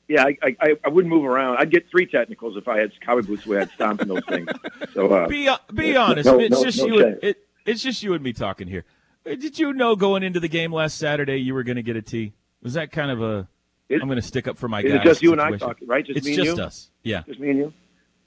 [0.10, 1.58] Yeah, I, I- I, wouldn't move around.
[1.60, 4.26] I'd get three technicals if I had cowboy boots the way I'd stomp in those
[4.28, 4.50] things.
[4.94, 6.26] So uh, Be uh, be honest.
[6.26, 7.06] no- it's no- just no you.
[7.06, 8.84] And, it, it's just you and me talking here.
[9.26, 11.96] Uh, Did you know going into the game last Saturday you were going to get
[11.96, 12.34] a T?
[12.62, 13.48] Was that kind of a?
[13.92, 15.04] I'm going to stick up for my guys.
[15.04, 16.06] just you and I talking, right?
[16.06, 16.64] Just It's me and just you.
[16.64, 16.92] us.
[17.04, 17.24] Yeah.
[17.26, 17.74] Just me and you.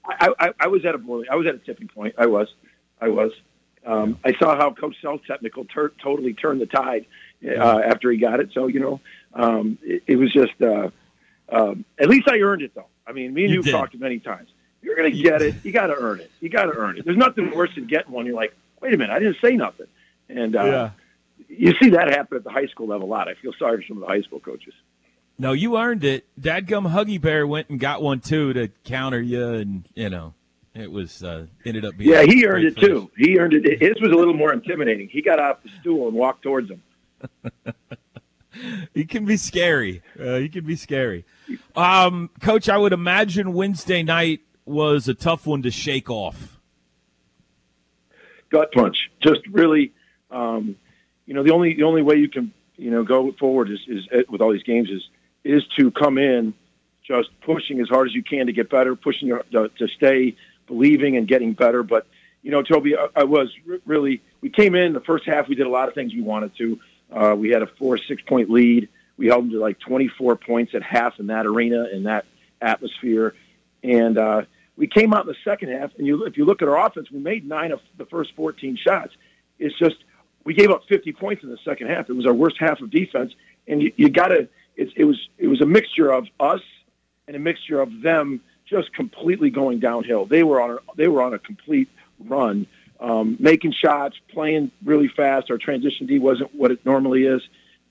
[0.05, 1.27] I, I, I was at a boiling.
[1.31, 2.15] I was at a tipping point.
[2.17, 2.47] I was.
[2.99, 3.31] I was.
[3.85, 7.05] Um, I saw how Coach Self technical totally turned the tide
[7.45, 8.49] uh, after he got it.
[8.53, 8.99] So you know,
[9.33, 10.61] um, it, it was just.
[10.61, 10.89] Uh,
[11.49, 12.87] um, at least I earned it, though.
[13.05, 14.49] I mean, me and You you, talked many times.
[14.81, 15.55] You're going to get it.
[15.63, 16.31] You got to earn it.
[16.41, 17.05] You got to earn it.
[17.05, 18.25] There's nothing worse than getting one.
[18.25, 19.87] You're like, wait a minute, I didn't say nothing.
[20.29, 20.89] And uh,
[21.57, 23.27] you see that happen at the high school level a lot.
[23.27, 24.73] I feel sorry for some of the high school coaches.
[25.37, 26.25] No, you earned it.
[26.39, 30.33] Dadgum Huggy Bear went and got one too to counter you, and you know
[30.75, 32.11] it was uh, ended up being.
[32.11, 33.09] Yeah, he earned it too.
[33.17, 33.81] He earned it.
[33.81, 35.09] His was a little more intimidating.
[35.09, 36.81] He got off the stool and walked towards him.
[37.63, 37.75] finish.
[38.93, 40.03] He can be scary.
[40.19, 41.25] Uh, he can be scary.
[41.75, 46.59] Um, Coach, I would imagine Wednesday night was a tough one to shake off.
[48.49, 49.09] Gut punch.
[49.21, 49.93] Just really,
[50.29, 50.75] um,
[51.25, 54.07] you know, the only the only way you can you know go forward is, is
[54.13, 55.03] uh, with all these games is
[55.43, 56.53] is to come in
[57.05, 60.35] just pushing as hard as you can to get better, pushing your, to, to stay
[60.67, 61.83] believing and getting better.
[61.83, 62.07] But
[62.41, 64.21] you know, Toby, I, I was re- really.
[64.41, 65.47] We came in the first half.
[65.47, 66.79] We did a lot of things we wanted to.
[67.11, 68.89] Uh, we had a four six point lead.
[69.15, 72.25] We held them to like 24 points at half in that arena in that
[72.61, 73.35] atmosphere,
[73.83, 74.41] and uh,
[74.75, 75.91] we came out in the second half.
[75.97, 78.77] And you, if you look at our offense, we made nine of the first 14
[78.77, 79.13] shots.
[79.59, 79.97] It's just
[80.43, 82.09] we gave up 50 points in the second half.
[82.09, 83.33] It was our worst half of defense,
[83.67, 84.47] and you, you got to.
[84.75, 86.61] It was it was a mixture of us
[87.27, 90.25] and a mixture of them just completely going downhill.
[90.25, 92.65] They were on a, they were on a complete run,
[92.99, 95.51] um, making shots, playing really fast.
[95.51, 97.41] Our transition D wasn't what it normally is,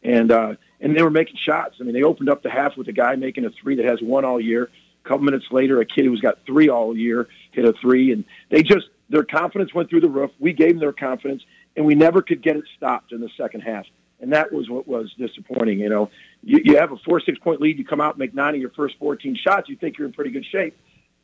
[0.02, 1.76] and uh, and they were making shots.
[1.80, 4.00] I mean, they opened up the half with a guy making a three that has
[4.02, 4.70] one all year.
[5.04, 8.24] A couple minutes later, a kid who's got three all year hit a three, and
[8.50, 10.30] they just their confidence went through the roof.
[10.38, 11.44] We gave them their confidence,
[11.76, 13.86] and we never could get it stopped in the second half.
[14.20, 15.80] And that was what was disappointing.
[15.80, 16.10] You know,
[16.42, 18.60] you, you have a four six point lead, you come out and make nine of
[18.60, 20.76] your first fourteen shots, you think you're in pretty good shape.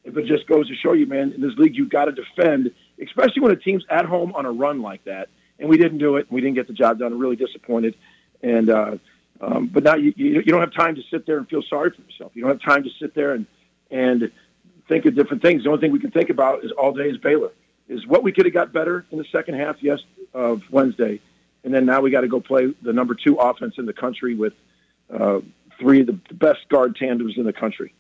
[0.05, 2.73] If it just goes to show you, man, in this league you've got to defend,
[3.01, 5.29] especially when a team's at home on a run like that.
[5.61, 6.31] And we didn't do it.
[6.31, 7.13] We didn't get the job done.
[7.13, 7.95] I'm really disappointed.
[8.43, 8.97] And uh,
[9.41, 11.91] um, but now you, you you don't have time to sit there and feel sorry
[11.91, 12.33] for yourself.
[12.35, 13.47] You don't have time to sit there and
[13.91, 14.31] and
[14.89, 15.65] think of different things.
[15.65, 17.51] The only thing we can think about is all day is Baylor.
[17.89, 19.99] Is what we could have got better in the second half, yes,
[20.35, 21.21] of Wednesday,
[21.65, 24.35] and then now we got to go play the number two offense in the country
[24.35, 24.55] with
[25.13, 25.41] uh,
[25.79, 27.95] three of the, best guard tandems in the country.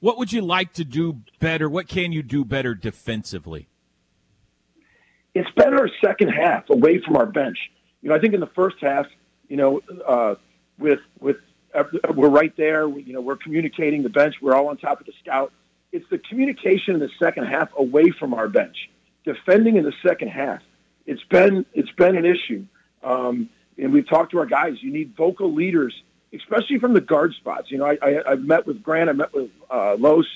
[0.00, 1.68] What would you like to do better?
[1.68, 3.68] What can you do better defensively?
[5.38, 7.58] it's our second half away from our bench.
[8.02, 9.06] You know, I think in the first half,
[9.48, 10.34] you know, uh,
[10.78, 11.36] with with
[11.74, 12.88] uh, we're right there.
[12.88, 14.36] You know, we're communicating the bench.
[14.40, 15.52] We're all on top of the scout.
[15.92, 18.76] It's the communication in the second half away from our bench,
[19.24, 20.60] defending in the second half.
[21.08, 22.66] It's been it's been an issue,
[23.02, 24.74] um, and we've talked to our guys.
[24.82, 25.94] You need vocal leaders,
[26.34, 27.70] especially from the guard spots.
[27.70, 29.08] You know, I, I, I've met with Grant.
[29.08, 30.26] I met with uh, Los.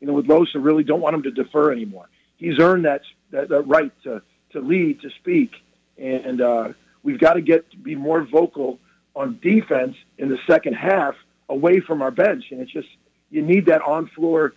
[0.00, 2.08] You know, with Los, I really don't want him to defer anymore.
[2.38, 5.52] He's earned that that, that right to to lead, to speak,
[5.98, 8.78] and uh, we've got to get to be more vocal
[9.14, 11.14] on defense in the second half
[11.50, 12.44] away from our bench.
[12.50, 12.88] And it's just
[13.30, 14.54] you need that on floor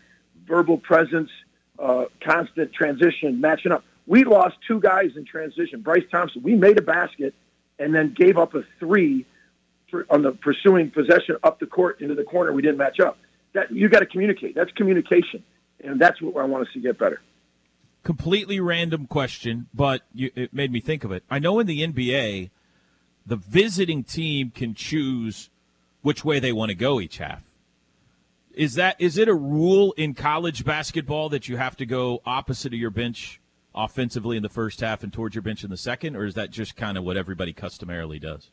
[0.47, 1.31] verbal presence,
[1.77, 3.83] uh, constant transition, matching up.
[4.07, 5.81] We lost two guys in transition.
[5.81, 7.33] Bryce Thompson, we made a basket
[7.79, 9.25] and then gave up a three
[10.09, 12.51] on the pursuing possession up the court into the corner.
[12.51, 13.17] We didn't match up.
[13.53, 14.53] That you got to communicate.
[14.53, 15.43] That's communication,
[15.83, 17.21] and that's what I want to see get better.
[18.03, 21.23] completely random question, but you, it made me think of it.
[21.29, 22.49] I know in the NBA,
[23.25, 25.49] the visiting team can choose
[26.01, 27.43] which way they want to go each half.
[28.53, 32.73] Is that is it a rule in college basketball that you have to go opposite
[32.73, 33.41] of your bench
[33.75, 36.49] offensively in the first half and towards your bench in the second, or is that
[36.49, 38.51] just kind of what everybody customarily does?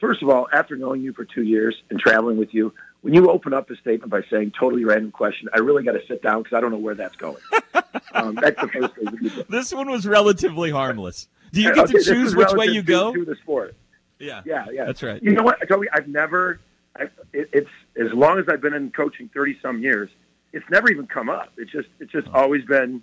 [0.00, 3.30] First of all, after knowing you for two years and traveling with you, when you
[3.30, 6.42] open up a statement by saying totally random question, I really got to sit down
[6.42, 7.36] because I don't know where that's going.
[8.14, 9.44] um, that's the first thing.
[9.48, 11.28] This one was relatively harmless.
[11.52, 13.12] Do you get Okay, to choose which way you go?
[13.12, 13.76] to the sport.
[14.18, 15.22] Yeah, Yeah, yeah, That's right.
[15.22, 15.88] You know what, Toby?
[15.92, 16.60] I've never.
[16.96, 20.10] I, it, it's as long as I've been in coaching thirty some years,
[20.52, 21.52] it's never even come up.
[21.56, 23.02] It's just it's just always been,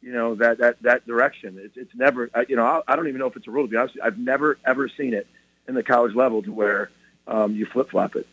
[0.00, 1.58] you know, that that that direction.
[1.58, 2.30] It's it's never.
[2.48, 3.66] You know, I, I don't even know if it's a rule.
[3.66, 3.96] To be honest.
[4.02, 5.26] I've never ever seen it
[5.66, 6.90] in the college level to where
[7.26, 8.26] um, you flip flop it.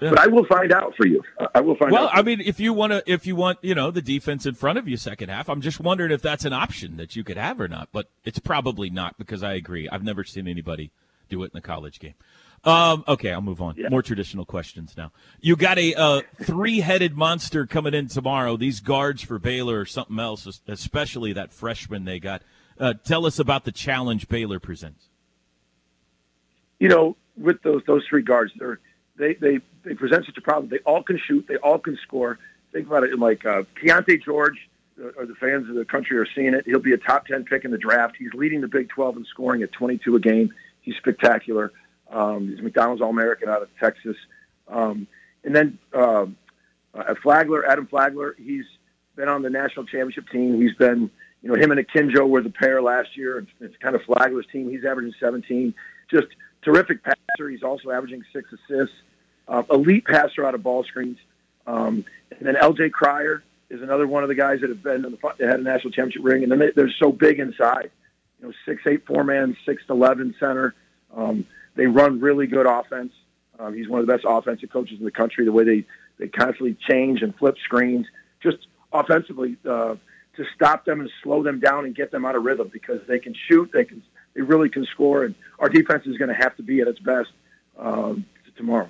[0.00, 0.10] Yeah.
[0.10, 1.22] But I will find out for you.
[1.54, 2.12] I- will find Well, out.
[2.12, 4.54] Well, I mean, if you want to, if you want, you know, the defense in
[4.54, 7.36] front of you second half, I'm just wondering if that's an option that you could
[7.36, 7.88] have or not.
[7.92, 9.88] But it's probably not because I agree.
[9.88, 10.90] I've never seen anybody
[11.28, 12.14] do it in the college game.
[12.64, 13.74] Um, okay, I'll move on.
[13.76, 13.88] Yeah.
[13.90, 15.12] More traditional questions now.
[15.40, 18.56] You got a uh, three-headed monster coming in tomorrow.
[18.56, 22.42] These guards for Baylor or something else, especially that freshman they got.
[22.80, 25.08] Uh, tell us about the challenge Baylor presents.
[26.80, 28.80] you know, with those those three guards, they're
[29.16, 30.70] they they they present such a problem.
[30.70, 31.46] They all can shoot.
[31.48, 32.38] They all can score.
[32.72, 34.56] Think about it like uh, Keyonte George,
[35.00, 36.64] uh, or the fans of the country are seeing it.
[36.66, 38.16] He'll be a top ten pick in the draft.
[38.18, 40.52] He's leading the Big Twelve in scoring at 22 a game.
[40.80, 41.72] He's spectacular.
[42.14, 44.16] Um, he's McDonald's All American out of Texas.
[44.68, 45.06] Um,
[45.42, 46.26] and then uh,
[46.94, 48.64] uh, Flagler, Adam Flagler, he's
[49.16, 50.60] been on the national championship team.
[50.60, 51.10] He's been,
[51.42, 53.46] you know, him and Akinjo were the pair last year.
[53.60, 54.70] It's, kind of Flagler's team.
[54.70, 55.74] He's averaging 17.
[56.10, 56.28] Just
[56.62, 57.48] terrific passer.
[57.50, 58.94] He's also averaging six assists.
[59.46, 61.18] Uh, elite passer out of ball screens.
[61.66, 62.90] Um, and then L.J.
[62.90, 65.62] Cryer is another one of the guys that have been in the that had a
[65.62, 66.42] national championship ring.
[66.44, 67.90] And then they, they're so big inside.
[68.40, 70.74] You know, six eight four man, six eleven center.
[71.14, 71.46] Um,
[71.76, 73.12] they run really good offense.
[73.58, 75.44] Um, he's one of the best offensive coaches in the country.
[75.44, 75.84] The way they
[76.18, 78.06] they constantly change and flip screens,
[78.42, 78.58] just
[78.92, 79.96] offensively uh,
[80.36, 83.18] to stop them and slow them down and get them out of rhythm because they
[83.18, 84.02] can shoot, they can,
[84.34, 87.00] they really can score, and our defense is going to have to be at its
[87.00, 87.30] best
[87.78, 88.24] um,
[88.56, 88.88] tomorrow.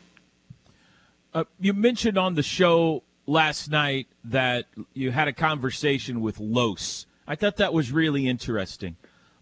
[1.32, 7.06] Uh, you mentioned on the show last night that you had a conversation with Los.
[7.26, 8.96] I thought that was really interesting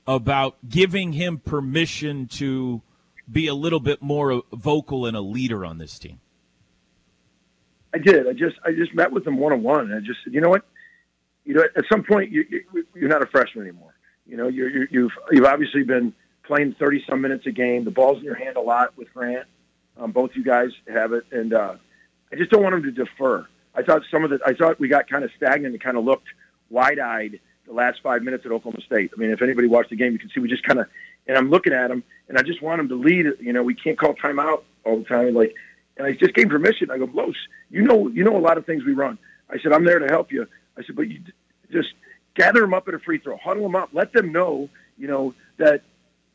[0.06, 2.80] about giving him permission to
[3.30, 6.20] be a little bit more vocal and a leader on this team.
[7.94, 8.26] I did.
[8.26, 10.40] I just I just met with them one on one, and I just said, you
[10.40, 10.64] know what,
[11.44, 13.94] you know, at some point you, you you're not a freshman anymore.
[14.26, 17.84] You know, you're, you're, you've you've obviously been playing thirty some minutes a game.
[17.84, 19.46] The ball's in your hand a lot with Grant.
[19.98, 21.74] Um, both you guys have it, and uh,
[22.32, 23.46] I just don't want him to defer.
[23.74, 26.04] I thought some of the I thought we got kind of stagnant and kind of
[26.04, 26.28] looked
[26.70, 29.10] wide eyed the last five minutes at Oklahoma State.
[29.14, 30.86] I mean, if anybody watched the game, you can see we just kind of.
[31.26, 33.26] And I'm looking at him, and I just want him to lead.
[33.40, 35.34] You know, we can't call timeout all the time.
[35.34, 35.54] Like,
[35.96, 36.90] and I just gave permission.
[36.90, 37.36] I go, Los,
[37.70, 39.18] you know, you know a lot of things we run.
[39.50, 40.46] I said, I'm there to help you.
[40.76, 41.20] I said, but you
[41.70, 41.92] just
[42.34, 45.34] gather them up at a free throw, huddle them up, let them know, you know,
[45.58, 45.82] that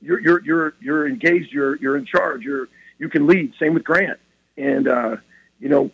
[0.01, 2.67] you're you're you're you're engaged, you're you're in charge, you're
[2.99, 3.53] you can lead.
[3.59, 4.19] Same with Grant,
[4.57, 5.17] and uh,
[5.59, 5.91] you know,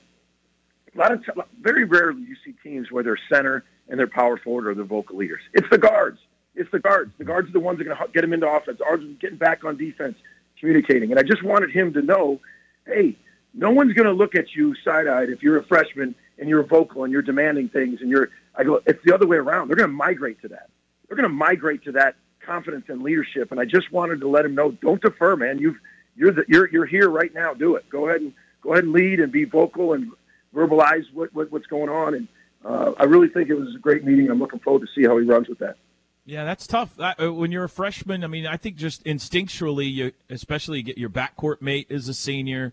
[0.93, 4.37] a lot of t- very rarely you see teams where their center and their power
[4.37, 5.41] forward are the vocal leaders.
[5.53, 6.19] It's the guards.
[6.55, 7.11] It's the guards.
[7.17, 8.79] The guards are the ones that are going to get him into offense.
[8.85, 10.17] Ours is getting back on defense,
[10.59, 11.11] communicating.
[11.11, 12.39] And I just wanted him to know,
[12.85, 13.17] hey,
[13.53, 17.03] no one's going to look at you side-eyed if you're a freshman and you're vocal
[17.03, 18.29] and you're demanding things and you're.
[18.55, 19.67] I go, it's the other way around.
[19.67, 20.69] They're going to migrate to that.
[21.07, 23.51] They're going to migrate to that confidence and leadership.
[23.51, 25.59] And I just wanted to let him know, don't defer, man.
[25.59, 25.77] You've
[26.15, 27.53] you're the, you're you're here right now.
[27.53, 27.89] Do it.
[27.89, 30.11] Go ahead and go ahead and lead and be vocal and
[30.53, 32.13] verbalize what, what what's going on.
[32.13, 32.27] And
[32.63, 34.29] uh, I really think it was a great meeting.
[34.29, 35.77] I'm looking forward to see how he runs with that.
[36.25, 36.97] Yeah, that's tough.
[36.97, 40.97] Uh, when you're a freshman, I mean, I think just instinctually, you especially you get
[40.97, 42.71] your backcourt mate is a senior.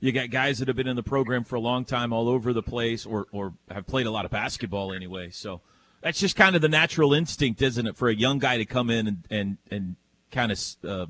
[0.00, 2.52] You got guys that have been in the program for a long time, all over
[2.52, 5.30] the place, or or have played a lot of basketball anyway.
[5.30, 5.62] So
[6.02, 8.90] that's just kind of the natural instinct, isn't it, for a young guy to come
[8.90, 9.96] in and and and
[10.30, 11.06] kind of uh,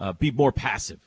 [0.00, 1.00] uh, be more passive.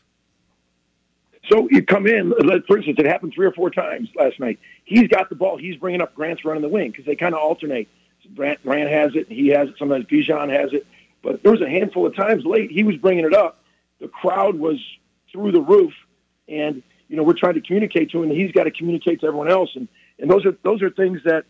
[1.52, 2.34] So you come in,
[2.68, 4.60] for instance, it happened three or four times last night.
[4.84, 5.58] He's got the ball.
[5.58, 7.88] He's bringing up Grant's running the wing because they kind of alternate.
[8.34, 9.28] Grant, Grant has it.
[9.30, 9.76] He has it.
[9.78, 10.86] Sometimes Bijan has it.
[11.22, 13.64] But there was a handful of times late he was bringing it up.
[14.00, 14.80] The crowd was
[15.32, 15.94] through the roof,
[16.48, 19.28] and you know we're trying to communicate to him, and he's got to communicate to
[19.28, 19.76] everyone else.
[19.76, 19.88] And
[20.20, 21.46] and those are those are things that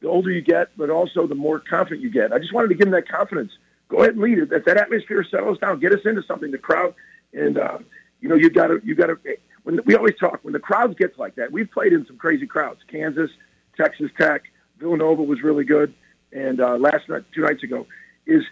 [0.00, 2.32] the older you get, but also the more confident you get.
[2.32, 3.52] I just wanted to give him that confidence.
[3.88, 4.52] Go ahead and lead it.
[4.52, 6.50] If that atmosphere settles down, get us into something.
[6.50, 6.94] The crowd,
[7.32, 7.78] and uh,
[8.20, 9.18] you know you got to you got to.
[9.64, 12.46] When we always talk when the crowds gets like that, we've played in some crazy
[12.46, 12.80] crowds.
[12.88, 13.30] Kansas,
[13.76, 14.44] Texas Tech,
[14.78, 15.92] Villanova was really good,
[16.36, 17.86] and uh, last night, two nights ago,
[18.26, 18.42] is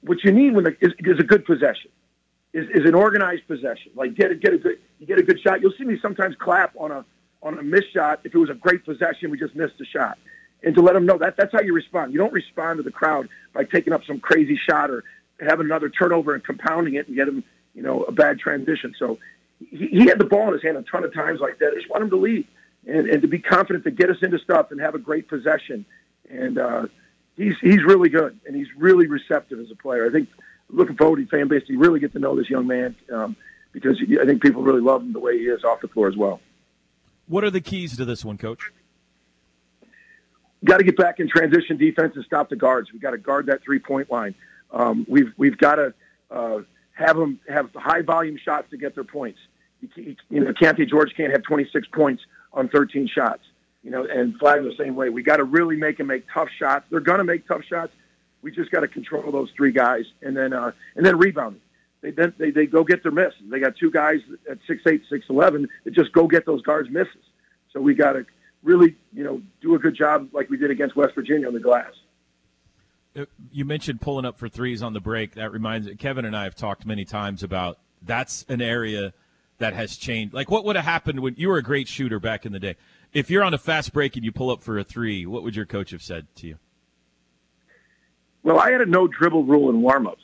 [0.00, 1.90] what you need when the, is, is a good possession.
[2.54, 3.92] Is, is an organized possession.
[3.94, 5.60] Like get a, get a good you get a good shot.
[5.60, 7.04] You'll see me sometimes clap on a
[7.42, 9.30] on a missed shot if it was a great possession.
[9.30, 10.18] We just missed a shot,
[10.62, 12.12] and to let them know that that's how you respond.
[12.12, 15.04] You don't respond to the crowd by taking up some crazy shot or
[15.40, 17.42] having another turnover and compounding it and get them
[17.74, 18.94] you know a bad transition.
[18.98, 19.18] So
[19.58, 21.72] he, he had the ball in his hand a ton of times like that.
[21.72, 22.46] I just want him to lead
[22.86, 25.86] and, and to be confident to get us into stuff and have a great possession.
[26.28, 26.86] And uh,
[27.36, 30.06] he's he's really good and he's really receptive as a player.
[30.06, 30.28] I think
[30.68, 33.36] looking forward to fan base to really get to know this young man um,
[33.72, 36.16] because I think people really love him the way he is off the floor as
[36.16, 36.40] well.
[37.26, 38.72] What are the keys to this one, Coach?
[40.64, 42.92] Got to get back in transition defense and stop the guards.
[42.92, 44.34] We got to guard that three point line.
[44.70, 45.94] Um, we've we've got to
[46.30, 46.58] uh,
[46.92, 49.38] have them have high volume shots to get their points.
[49.80, 52.22] You, you know, Keyonte George can't have 26 points
[52.52, 53.42] on 13 shots.
[53.82, 55.08] You know, and Flag the same way.
[55.08, 56.86] We got to really make them make tough shots.
[56.90, 57.92] They're going to make tough shots.
[58.40, 61.60] We just got to control those three guys, and then uh, and then rebounding.
[62.00, 63.40] They then they, they go get their misses.
[63.50, 64.20] They got two guys
[64.50, 67.24] at six eight, six eleven that just go get those guards misses.
[67.72, 68.26] So we got to
[68.62, 71.60] really, you know, do a good job like we did against West Virginia on the
[71.60, 71.92] glass.
[73.16, 75.34] Uh, You mentioned pulling up for threes on the break.
[75.34, 79.12] That reminds Kevin and I have talked many times about that's an area
[79.58, 80.34] that has changed.
[80.34, 82.76] Like, what would have happened when you were a great shooter back in the day?
[83.12, 85.54] If you're on a fast break and you pull up for a three, what would
[85.54, 86.58] your coach have said to you?
[88.42, 90.16] Well, I had a no dribble rule in warmups.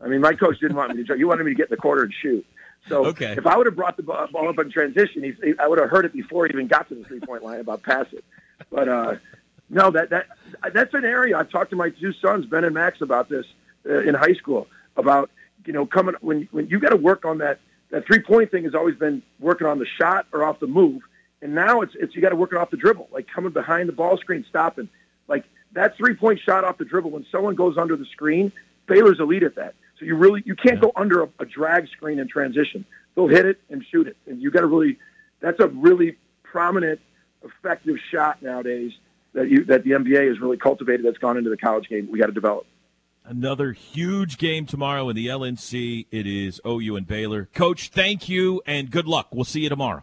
[0.00, 1.16] I mean, my coach didn't want me to.
[1.16, 2.44] He wanted me to get in the corner and shoot.
[2.88, 3.34] So Okay.
[3.38, 6.04] if I would have brought the ball up in transition, he- I would have heard
[6.04, 8.24] it before he even got to the three point line about pass it.
[8.70, 9.14] But uh,
[9.70, 10.26] no, that that
[10.72, 13.46] that's an area I've talked to my two sons, Ben and Max, about this
[13.88, 14.66] uh, in high school.
[14.96, 15.30] About
[15.64, 18.64] you know coming when when you got to work on that that three point thing
[18.64, 21.02] has always been working on the shot or off the move,
[21.42, 23.88] and now it's it's you got to work it off the dribble, like coming behind
[23.88, 24.88] the ball screen, stopping.
[25.28, 28.52] Like that three point shot off the dribble when someone goes under the screen,
[28.86, 29.74] Baylor's elite at that.
[29.98, 32.86] So you really you can't go under a, a drag screen in transition.
[33.14, 34.98] They'll hit it and shoot it, and you got to really.
[35.40, 37.00] That's a really prominent,
[37.42, 38.92] effective shot nowadays
[39.34, 41.04] that you that the NBA has really cultivated.
[41.04, 42.08] That's gone into the college game.
[42.10, 42.66] We got to develop.
[43.24, 46.06] Another huge game tomorrow in the LNC.
[46.10, 47.48] It is OU and Baylor.
[47.54, 49.28] Coach, thank you and good luck.
[49.32, 50.02] We'll see you tomorrow.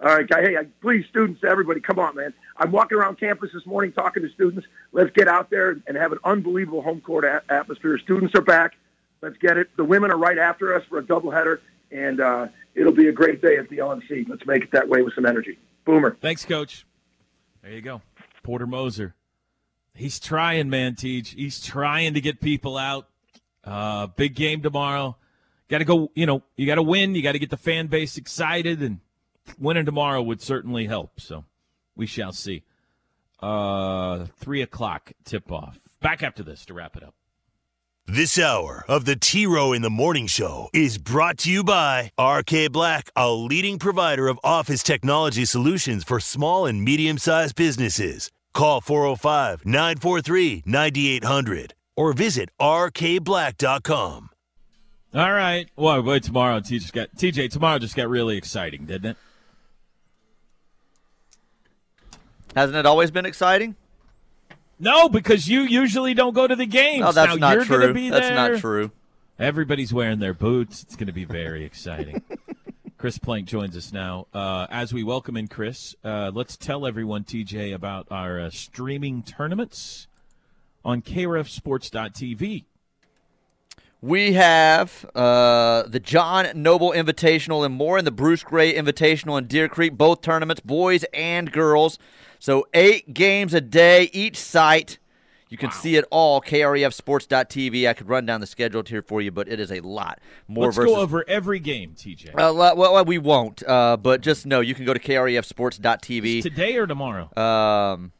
[0.00, 0.42] All right, guy.
[0.42, 2.32] Hey, please, students, everybody, come on, man.
[2.56, 4.66] I'm walking around campus this morning talking to students.
[4.92, 7.98] Let's get out there and have an unbelievable home court a- atmosphere.
[7.98, 8.74] Students are back.
[9.22, 9.68] Let's get it.
[9.76, 11.58] The women are right after us for a doubleheader,
[11.90, 12.46] and uh,
[12.76, 14.28] it'll be a great day at the LNC.
[14.28, 15.58] Let's make it that way with some energy.
[15.84, 16.16] Boomer.
[16.20, 16.86] Thanks, Coach.
[17.62, 18.00] There you go.
[18.44, 19.16] Porter Moser.
[19.94, 21.30] He's trying, man, Teach.
[21.30, 23.08] He's trying to get people out.
[23.64, 25.16] Uh, big game tomorrow.
[25.68, 27.16] Got to go, you know, you got to win.
[27.16, 29.00] You got to get the fan base excited, and
[29.58, 31.20] winning tomorrow would certainly help.
[31.20, 31.44] So
[31.96, 32.64] we shall see.
[33.40, 35.78] Uh, three o'clock tip off.
[36.00, 37.14] Back after this to wrap it up.
[38.10, 42.10] This hour of the T Row in the Morning Show is brought to you by
[42.18, 48.30] RK Black, a leading provider of office technology solutions for small and medium sized businesses.
[48.54, 54.30] Call 405 943 9800 or visit rkblack.com.
[55.14, 55.68] All right.
[55.76, 57.50] Well, boy, tomorrow TJ got TJ.
[57.50, 59.16] Tomorrow just got really exciting, didn't it?
[62.58, 63.76] Hasn't it always been exciting?
[64.80, 67.02] No, because you usually don't go to the games.
[67.02, 68.10] No, that's now not true.
[68.10, 68.90] That's not true.
[69.38, 70.82] Everybody's wearing their boots.
[70.82, 72.20] It's going to be very exciting.
[72.98, 74.26] Chris Plank joins us now.
[74.34, 79.22] Uh, as we welcome in Chris, uh, let's tell everyone, TJ, about our uh, streaming
[79.22, 80.08] tournaments
[80.84, 82.64] on KREFSports.tv.
[84.00, 89.46] We have uh, the John Noble Invitational and more, and the Bruce Gray Invitational in
[89.46, 92.00] Deer Creek, both tournaments, boys and girls.
[92.38, 94.98] So eight games a day, each site.
[95.50, 97.88] You can see it all, KREFSports.tv.
[97.88, 100.20] I could run down the schedule here for you, but it is a lot.
[100.46, 102.34] More Let's versus go over every game, TJ.
[102.34, 106.42] Uh, well, we won't, uh, but just know you can go to KREFSports.tv.
[106.42, 107.30] Today or tomorrow?
[107.34, 108.12] Um,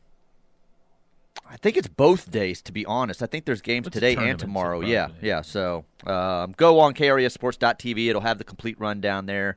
[1.50, 3.22] I think it's both days, to be honest.
[3.22, 4.80] I think there's games a today and tomorrow.
[4.80, 5.42] yeah, yeah.
[5.42, 8.08] So um, go on KREFSports.tv.
[8.08, 9.56] It'll have the complete rundown there.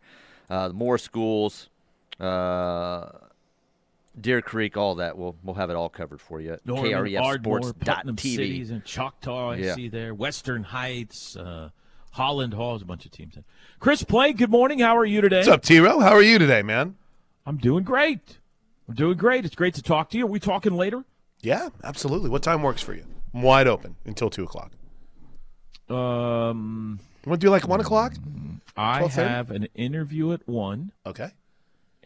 [0.50, 1.70] Uh, more schools,
[2.20, 3.10] uh,
[4.20, 5.18] Deer Creek, all that.
[5.18, 8.36] We'll we'll have it all covered for you at Norman, Ardmore, Putnam KREFsports.tv.
[8.36, 9.52] Cities, and Choctaw.
[9.52, 9.76] I Yeah.
[9.76, 10.14] see there.
[10.14, 11.70] Western Heights, uh,
[12.12, 12.72] Holland Hall.
[12.74, 13.38] There's a bunch of teams.
[13.38, 13.44] In.
[13.80, 14.80] Chris Plank, good morning.
[14.80, 15.38] How are you today?
[15.38, 16.00] What's up, T Row?
[16.00, 16.96] How are you today, man?
[17.46, 18.38] I'm doing great.
[18.90, 19.46] I'm doing great.
[19.46, 20.26] It's great to talk to you.
[20.26, 21.06] Are we talking later?
[21.42, 22.30] Yeah, absolutely.
[22.30, 23.06] What time works for you?
[23.34, 24.74] I'm wide open until two o'clock.
[25.90, 28.14] Um, You want to do like one o'clock?
[28.78, 31.30] I have an interview at one Okay.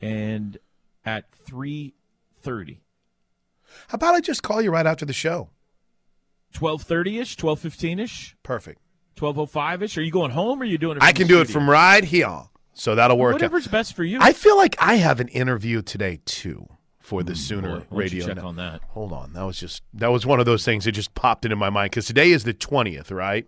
[0.01, 0.57] and
[1.05, 1.93] at three
[2.41, 2.81] thirty.
[3.89, 5.49] How about I just call you right after the show?
[6.53, 8.79] Twelve thirty ish, twelve fifteen ish, Perfect.
[9.15, 9.97] twelve oh five ish.
[9.97, 11.03] Are you going home or are you doing it?
[11.03, 12.43] I can do it from right here,
[12.73, 13.33] so that'll work.
[13.33, 13.35] out.
[13.35, 14.19] Whatever's best for you.
[14.21, 16.67] I feel like I have an interview today too
[16.99, 18.25] for the Sooner Boy, why don't you Radio.
[18.27, 18.81] check Net- on that.
[18.89, 21.55] Hold on, that was just that was one of those things that just popped into
[21.57, 23.47] my mind because today is the twentieth, right?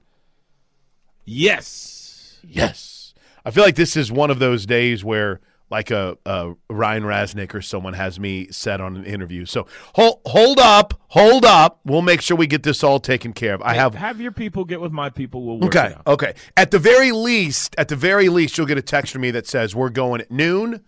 [1.26, 2.40] Yes.
[2.48, 3.14] Yes.
[3.46, 5.40] I feel like this is one of those days where
[5.70, 9.46] like a, a Ryan Rasnick or someone has me set on an interview.
[9.46, 11.80] So hold hold up, hold up.
[11.86, 13.62] We'll make sure we get this all taken care of.
[13.62, 15.44] I have have your people get with my people.
[15.44, 16.08] We'll work Okay, it out.
[16.08, 16.34] okay.
[16.56, 19.46] At the very least, at the very least, you'll get a text from me that
[19.48, 20.84] says we're going at noon,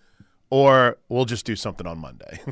[0.50, 2.40] or we'll just do something on Monday.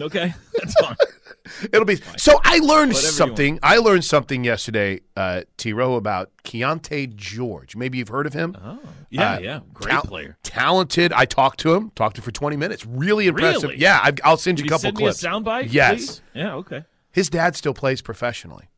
[0.00, 0.96] Okay, that's fine.
[1.72, 2.40] It'll be so.
[2.44, 3.58] I learned Whatever something.
[3.62, 5.72] I learned something yesterday, uh, T.
[5.72, 7.74] Row, about Keyonte George.
[7.74, 8.56] Maybe you've heard of him.
[8.62, 8.78] Oh,
[9.10, 10.36] yeah, Uh, yeah, great tal- player.
[10.42, 11.12] talented.
[11.12, 11.90] I talked to him.
[11.96, 12.86] Talked to him for twenty minutes.
[12.86, 13.64] Really impressive.
[13.70, 13.78] Really?
[13.78, 15.22] Yeah, I, I'll send you a couple send clips.
[15.22, 15.72] me a soundbite?
[15.72, 15.96] Yes.
[15.96, 16.22] please?
[16.34, 16.54] Yeah.
[16.54, 16.84] Okay.
[17.10, 18.68] His dad still plays professionally.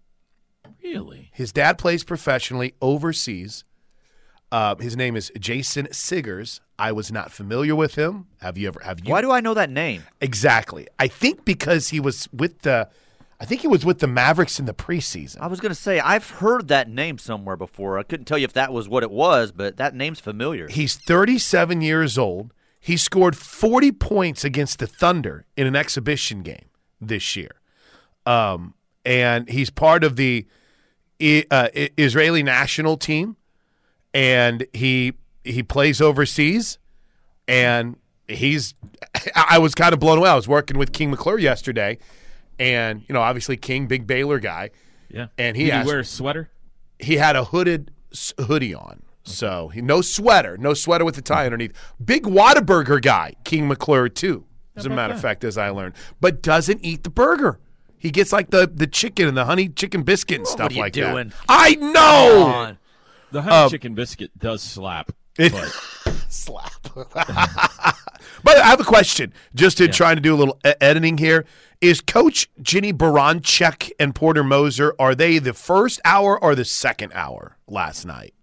[0.82, 1.30] Really?
[1.32, 3.64] His dad plays professionally overseas.
[4.52, 6.60] Uh, his name is Jason Siggers.
[6.78, 8.26] I was not familiar with him.
[8.40, 8.80] Have you ever?
[8.80, 9.10] Have you?
[9.10, 10.04] Why do I know that name?
[10.20, 10.88] exactly?
[10.98, 12.88] I think because he was with the.
[13.40, 15.40] I think he was with the Mavericks in the preseason.
[15.40, 17.98] I was going to say I've heard that name somewhere before.
[17.98, 20.68] I couldn't tell you if that was what it was, but that name's familiar.
[20.68, 22.54] He's 37 years old.
[22.80, 26.66] He scored 40 points against the Thunder in an exhibition game
[27.00, 27.60] this year.
[28.24, 30.46] Um, and he's part of the
[31.50, 33.36] uh, Israeli national team.
[34.12, 35.14] And he
[35.44, 36.78] he plays overseas.
[37.46, 38.74] And he's
[39.36, 40.30] I was kind of blown away.
[40.30, 41.98] I was working with King McClure yesterday.
[42.58, 44.70] And, you know, obviously King, big Baylor guy.
[45.10, 45.26] Yeah.
[45.38, 46.50] And he Did asked- he wear a sweater?
[46.98, 47.90] he had a hooded
[48.40, 49.02] hoodie on.
[49.24, 51.72] So he, no sweater, no sweater with the tie underneath.
[52.02, 54.44] Big Whataburger guy, King McClure too.
[54.76, 57.58] As a matter of fact, as I learned, but doesn't eat the burger.
[57.96, 60.80] He gets like the the chicken and the honey chicken biscuit and stuff are you
[60.80, 61.28] like doing?
[61.28, 61.36] that.
[61.48, 62.76] I know.
[63.30, 65.12] The honey Um, chicken biscuit does slap.
[65.38, 66.72] It- But Slap.
[66.94, 69.32] but I have a question.
[69.54, 71.44] Just to trying to do a little e- editing here.
[71.80, 77.12] Is Coach Jennie Baranczyk and Porter Moser are they the first hour or the second
[77.14, 78.34] hour last night?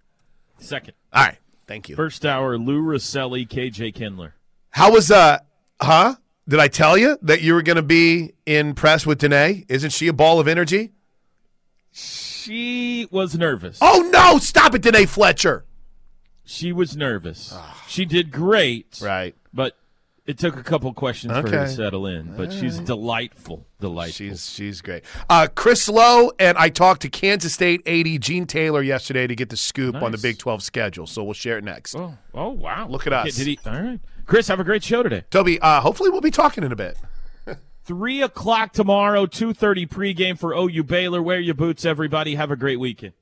[0.60, 1.38] second, All right.
[1.68, 1.96] Thank you.
[1.96, 4.36] first hour, Lou Rosselli, KJ Kindler.
[4.72, 5.40] How was uh
[5.82, 6.16] huh?
[6.48, 9.66] Did I tell you that you were going to be in press with Danae?
[9.70, 10.92] Isn't she a ball of energy?
[11.92, 13.78] She was nervous.
[13.82, 14.38] Oh no!
[14.40, 15.66] Stop it, Danae Fletcher.
[16.44, 17.54] She was nervous.
[17.88, 19.00] she did great.
[19.02, 19.36] Right.
[19.54, 19.78] But
[20.26, 21.72] it took a couple questions for her to Okay.
[21.72, 22.36] settle in.
[22.36, 23.66] But she's delightful.
[23.80, 24.14] Delightful.
[24.14, 25.04] She's she's great.
[25.30, 29.50] Uh, Chris Lowe and I talked to Kansas State AD Gene Taylor yesterday to get
[29.50, 30.22] the scoop on the Nice.
[30.22, 31.08] Big Twelve schedule.
[31.08, 31.96] So we'll share it next.
[31.96, 32.88] oh, oh wow.
[32.88, 33.36] Look at us.
[33.36, 34.00] Did he, all right.
[34.26, 35.24] Chris, have a great show today.
[35.32, 36.98] Toby, uh, hopefully we'll be talking in a bit.
[37.84, 41.22] Three o'clock tomorrow, two thirty pregame for OU Baylor.
[41.22, 42.36] Wear your boots, everybody.
[42.36, 43.14] Have a great weekend.